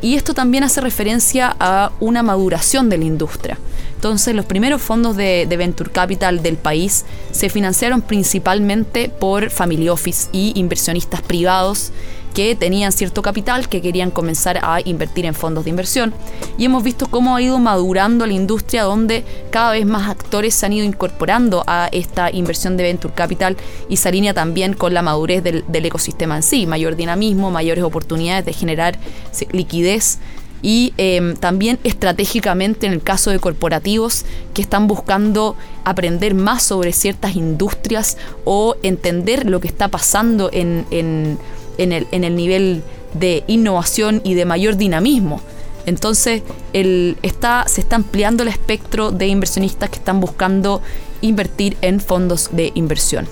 y 0.00 0.14
esto 0.14 0.34
también 0.34 0.64
hace 0.64 0.80
referencia 0.80 1.54
a 1.58 1.92
una 2.00 2.22
maduración 2.22 2.88
de 2.88 2.98
la 2.98 3.04
industria. 3.04 3.58
Entonces, 3.98 4.32
los 4.32 4.44
primeros 4.44 4.80
fondos 4.80 5.16
de, 5.16 5.44
Venture 5.58 5.90
Capital 5.90 6.40
del 6.40 6.56
país 6.56 7.04
se 7.32 7.48
financiaron 7.48 8.00
principalmente 8.00 9.08
por 9.08 9.50
Family 9.50 9.88
Office 9.88 10.28
y 10.30 10.52
inversionistas 10.54 11.20
privados 11.20 11.90
que 12.32 12.54
tenían 12.54 12.92
cierto 12.92 13.22
capital 13.22 13.68
que 13.68 13.82
querían 13.82 14.12
comenzar 14.12 14.60
a 14.62 14.80
invertir 14.84 15.26
en 15.26 15.34
fondos 15.34 15.64
de 15.64 15.70
inversión. 15.70 16.14
Y 16.58 16.66
hemos 16.66 16.84
visto 16.84 17.08
cómo 17.08 17.34
ha 17.34 17.42
ido 17.42 17.58
madurando 17.58 18.24
la 18.24 18.34
industria 18.34 18.84
donde 18.84 19.24
cada 19.50 19.72
vez 19.72 19.84
más 19.84 20.08
actores 20.08 20.54
se 20.54 20.66
han 20.66 20.74
ido 20.74 20.86
incorporando 20.86 21.64
a 21.66 21.88
esta 21.90 22.30
inversión 22.30 22.76
de 22.76 22.84
Venture 22.84 23.14
Capital 23.14 23.56
y 23.88 23.96
se 23.96 24.10
alinea 24.10 24.32
también 24.32 24.74
con 24.74 24.94
la 24.94 25.02
madurez 25.02 25.42
del, 25.42 25.64
del 25.66 25.86
ecosistema 25.86 26.36
en 26.36 26.44
sí, 26.44 26.68
mayor 26.68 26.94
dinamismo, 26.94 27.50
mayores 27.50 27.82
oportunidades 27.82 28.44
de 28.44 28.52
generar 28.52 28.96
liquidez 29.50 30.20
y 30.62 30.92
eh, 30.98 31.34
también 31.40 31.78
estratégicamente 31.84 32.86
en 32.86 32.92
el 32.92 33.02
caso 33.02 33.30
de 33.30 33.38
corporativos 33.38 34.24
que 34.54 34.62
están 34.62 34.86
buscando 34.88 35.56
aprender 35.84 36.34
más 36.34 36.62
sobre 36.62 36.92
ciertas 36.92 37.36
industrias 37.36 38.16
o 38.44 38.74
entender 38.82 39.48
lo 39.48 39.60
que 39.60 39.68
está 39.68 39.88
pasando 39.88 40.50
en, 40.52 40.84
en- 40.90 41.38
el, 41.78 42.08
en 42.10 42.24
el 42.24 42.34
nivel 42.34 42.82
de 43.14 43.44
innovación 43.46 44.20
y 44.24 44.34
de 44.34 44.44
mayor 44.44 44.76
dinamismo. 44.76 45.40
Entonces 45.86 46.42
el, 46.72 47.16
está, 47.22 47.64
se 47.68 47.80
está 47.80 47.96
ampliando 47.96 48.42
el 48.42 48.48
espectro 48.48 49.10
de 49.12 49.28
inversionistas 49.28 49.88
que 49.90 49.96
están 49.96 50.20
buscando 50.20 50.82
invertir 51.20 51.76
en 51.82 52.00
fondos 52.00 52.50
de 52.52 52.72
inversión. 52.74 53.26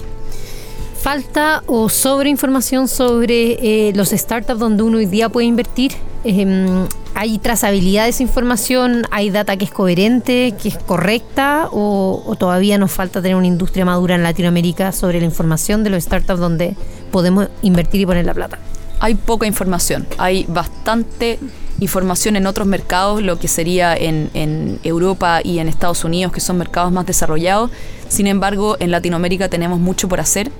¿Falta 1.02 1.62
o 1.66 1.88
sobre 1.88 2.30
información 2.30 2.88
sobre 2.88 3.88
eh, 3.88 3.92
los 3.94 4.10
startups 4.10 4.58
donde 4.58 4.82
uno 4.82 4.98
hoy 4.98 5.06
día 5.06 5.28
puede 5.28 5.46
invertir? 5.46 5.92
Em, 6.26 6.86
¿Hay 7.14 7.38
trazabilidad 7.38 8.04
de 8.04 8.10
esa 8.10 8.22
información? 8.22 9.04
¿Hay 9.10 9.30
data 9.30 9.56
que 9.56 9.64
es 9.64 9.70
coherente, 9.70 10.54
que 10.60 10.68
es 10.68 10.76
correcta? 10.76 11.68
¿O, 11.72 12.22
o 12.26 12.34
todavía 12.36 12.76
nos 12.78 12.90
falta 12.92 13.22
tener 13.22 13.36
una 13.36 13.46
industria 13.46 13.84
madura 13.84 14.16
en 14.16 14.22
Latinoamérica 14.22 14.92
sobre 14.92 15.20
la 15.20 15.24
información 15.24 15.82
de 15.84 15.90
los 15.90 16.02
startups 16.02 16.40
donde 16.40 16.76
podemos 17.12 17.48
invertir 17.62 18.00
y 18.02 18.06
poner 18.06 18.26
la 18.26 18.34
plata? 18.34 18.58
hay 18.98 19.14
poca 19.14 19.46
información. 19.46 20.06
Hay 20.16 20.46
bastante 20.48 21.38
información 21.80 22.34
en 22.34 22.46
otros 22.46 22.66
mercados, 22.66 23.22
lo 23.22 23.38
que 23.38 23.46
sería 23.46 23.94
en, 23.94 24.30
en 24.32 24.78
Europa 24.84 25.40
y 25.44 25.58
en 25.58 25.68
Estados 25.68 26.02
Unidos, 26.02 26.32
que 26.32 26.40
son 26.40 26.56
mercados 26.56 26.90
más 26.92 27.04
desarrollados. 27.06 27.70
Sin 28.08 28.26
embargo, 28.26 28.76
en 28.80 28.90
Latinoamérica 28.90 29.48
tenemos 29.50 29.78
mucho 29.80 30.08
por 30.08 30.18
hacer. 30.20 30.50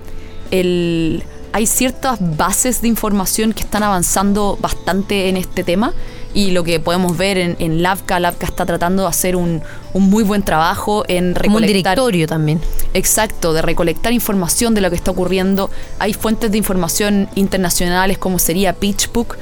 El- 0.51 1.23
hay 1.57 1.65
ciertas 1.65 2.19
bases 2.21 2.83
de 2.83 2.89
información 2.89 3.55
que 3.55 3.63
están 3.63 3.83
avanzando 3.83 4.59
bastante 4.61 5.31
en 5.31 5.39
este 5.39 5.65
tema 5.65 5.95
y 6.35 6.51
lo 6.51 6.63
que 6.65 6.81
podemos 6.81 7.17
ver 7.17 7.39
en, 7.39 7.57
en 7.59 7.83
Lavka, 7.83 8.21
Lavka 8.21 8.45
está 8.45 8.67
tratando 8.67 9.05
de 9.05 9.09
hacer 9.09 9.37
un, 9.37 9.63
un 9.95 10.03
muy 10.11 10.23
buen 10.23 10.43
trabajo 10.43 11.07
en 11.09 11.33
Como 11.33 11.57
un 11.57 11.63
recolectar 11.63 11.95
directorio 11.95 12.27
también. 12.27 12.61
Exacto, 12.93 13.55
de 13.55 13.63
recolectar 13.63 14.13
información 14.13 14.75
de 14.75 14.83
lo 14.83 14.91
que 14.91 14.97
está 14.97 15.13
ocurriendo. 15.13 15.71
Hay 15.99 16.13
fuentes 16.13 16.53
de 16.53 16.59
información 16.59 17.31
internacionales 17.37 18.19
como 18.19 18.39
sería 18.39 18.75
PitchBook 18.75 19.39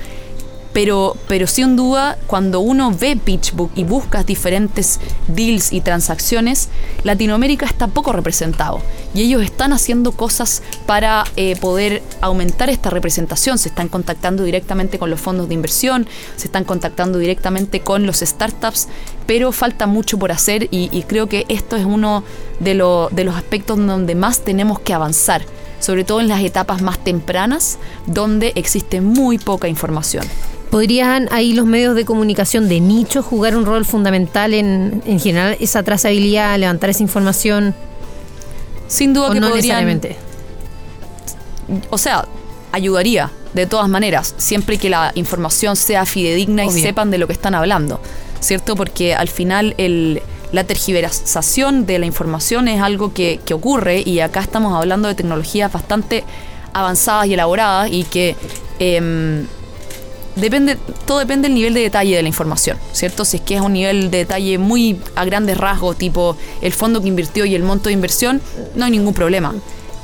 Pero, 0.75 1.17
pero 1.29 1.47
sin 1.47 1.77
duda, 1.77 2.19
cuando 2.27 2.59
uno 2.59 2.91
ve 2.91 3.17
PitchBook 3.17 3.71
y 3.77 3.85
buscas 3.85 4.27
diferentes 4.27 4.99
deals 5.29 5.73
y 5.73 5.81
transacciones, 5.81 6.69
Latinoamérica 7.05 7.65
está 7.65 7.87
poco 7.87 8.13
representado. 8.13 8.83
Y 9.15 9.23
ellos 9.23 9.43
están 9.45 9.73
haciendo 9.73 10.11
cosas 10.13 10.63
para 10.85 11.25
eh, 11.37 11.55
poder 11.61 12.03
aumentar 12.21 12.71
esta 12.71 12.91
representación. 12.91 13.57
Se 13.57 13.69
están 13.69 13.89
contactando 13.89 14.43
directamente 14.43 14.99
con 14.99 15.11
los 15.11 15.21
fondos 15.21 15.49
de 15.49 15.55
inversión, 15.55 16.09
se 16.37 16.49
están 16.49 16.65
contactando 16.65 17.19
directamente 17.19 17.81
con 17.81 18.05
los 18.05 18.19
startups, 18.19 18.89
pero 19.29 19.53
falta 19.53 19.87
mucho 19.87 20.19
por 20.19 20.33
hacer 20.33 20.67
y, 20.73 21.05
creo 21.07 21.29
que 21.29 21.47
esto 21.49 21.77
es 21.77 21.85
uno 21.85 22.25
de, 22.59 22.75
de 23.13 23.25
los 23.25 23.37
aspectos 23.37 23.79
donde 23.79 24.17
más 24.17 24.41
tenemos 24.41 24.81
que 24.81 24.93
avanzar 24.93 25.43
sobre 25.81 26.05
todo 26.05 26.21
en 26.21 26.29
las 26.29 26.41
etapas 26.43 26.81
más 26.81 26.99
tempranas, 26.99 27.79
donde 28.07 28.53
existe 28.55 29.03
muy 29.03 29.37
poca 29.37 29.69
información. 29.69 30.25
¿Podrían 30.75 31.29
ahí 31.31 31.53
los 31.53 31.67
medios 31.67 31.95
de 31.95 32.05
comunicación 32.05 32.69
de 32.69 32.81
nicho 32.81 33.23
jugar 33.23 33.57
un 33.57 33.65
rol 33.65 33.85
fundamental 33.85 34.53
en, 34.53 35.05
en 35.07 35.21
general 35.21 35.57
esa 35.61 35.85
trazabilidad, 35.85 36.59
levantar 36.59 36.91
esa 36.91 37.05
información? 37.05 37.77
Sin 38.89 39.15
duda 39.15 39.33
que 39.33 39.39
no 39.39 39.51
necesariamente. 39.51 40.17
O 41.91 41.97
sea, 41.97 42.27
ayudaría 42.73 43.31
de 43.53 43.69
todas 43.69 43.89
maneras, 43.89 44.35
siempre 44.37 44.77
que 44.77 44.91
la 44.91 45.13
información 45.15 45.77
sea 45.77 46.07
fidedigna 46.07 46.65
y 46.65 46.71
sepan 46.71 47.13
de 47.13 47.19
lo 47.19 47.29
que 47.29 47.35
están 47.35 47.55
hablando, 47.55 48.01
¿cierto? 48.41 48.75
Porque 48.75 49.15
al 49.15 49.29
final 49.29 49.77
el, 49.79 50.23
la 50.51 50.65
tergiversación 50.65 51.87
de 51.87 52.01
la 52.01 52.07
información 52.07 52.67
es 52.67 52.83
algo 52.83 53.15
que, 53.15 53.39
que 53.45 53.55
ocurre 53.55 54.03
y 54.05 54.19
acá 54.19 54.41
estamos 54.41 54.75
hablando 54.75 55.07
de 55.07 55.15
tecnologías 55.15 55.73
bastante 55.73 56.25
avanzadas 56.73 57.29
y 57.29 57.35
elaboradas 57.35 57.93
y 57.93 58.03
que 58.03 58.35
eh, 58.81 59.45
depende, 60.37 60.77
todo 61.07 61.19
depende 61.19 61.49
del 61.49 61.55
nivel 61.55 61.75
de 61.75 61.81
detalle 61.81 62.17
de 62.17 62.23
la 62.23 62.29
información, 62.29 62.79
¿cierto? 62.93 63.25
Si 63.25 63.39
es 63.39 63.43
que 63.43 63.57
es 63.57 63.61
un 63.61 63.73
nivel 63.73 64.11
de 64.11 64.19
detalle 64.19 64.59
muy 64.59 65.01
a 65.15 65.25
grandes 65.25 65.57
rasgos, 65.57 65.97
tipo 65.97 66.37
el 66.61 66.73
fondo 66.73 67.01
que 67.01 67.09
invirtió 67.09 67.45
y 67.45 67.55
el 67.55 67.63
monto 67.63 67.89
de 67.89 67.93
inversión, 67.93 68.41
no 68.75 68.85
hay 68.85 68.91
ningún 68.91 69.15
problema. 69.15 69.55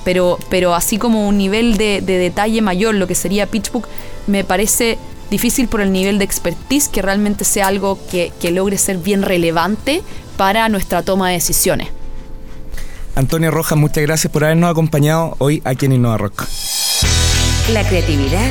Pero, 0.04 0.38
pero 0.48 0.74
así 0.74 0.96
como 0.96 1.28
un 1.28 1.36
nivel 1.36 1.76
de, 1.76 2.00
detalle 2.00 2.62
mayor, 2.62 2.94
lo 2.94 3.06
que 3.06 3.14
sería 3.14 3.46
PitchBook, 3.46 3.86
me 4.26 4.44
parece 4.44 4.98
difícil 5.30 5.68
por 5.68 5.80
el 5.80 5.92
nivel 5.92 6.18
de 6.18 6.24
expertise 6.24 6.88
que 6.88 7.02
realmente 7.02 7.44
sea 7.44 7.68
algo 7.68 7.98
que, 8.10 8.32
que 8.40 8.50
logre 8.50 8.78
ser 8.78 8.98
bien 8.98 9.22
relevante 9.22 10.02
para 10.36 10.68
nuestra 10.68 11.02
toma 11.02 11.28
de 11.28 11.34
decisiones. 11.34 11.88
Antonio 13.14 13.50
Rojas, 13.50 13.78
muchas 13.78 14.02
gracias 14.02 14.32
por 14.32 14.44
habernos 14.44 14.70
acompañado 14.70 15.34
hoy 15.38 15.60
aquí 15.64 15.86
en 15.86 15.92
Innova 15.92 16.16
Rock. 16.16 16.46
La 17.72 17.86
creatividad 17.86 18.50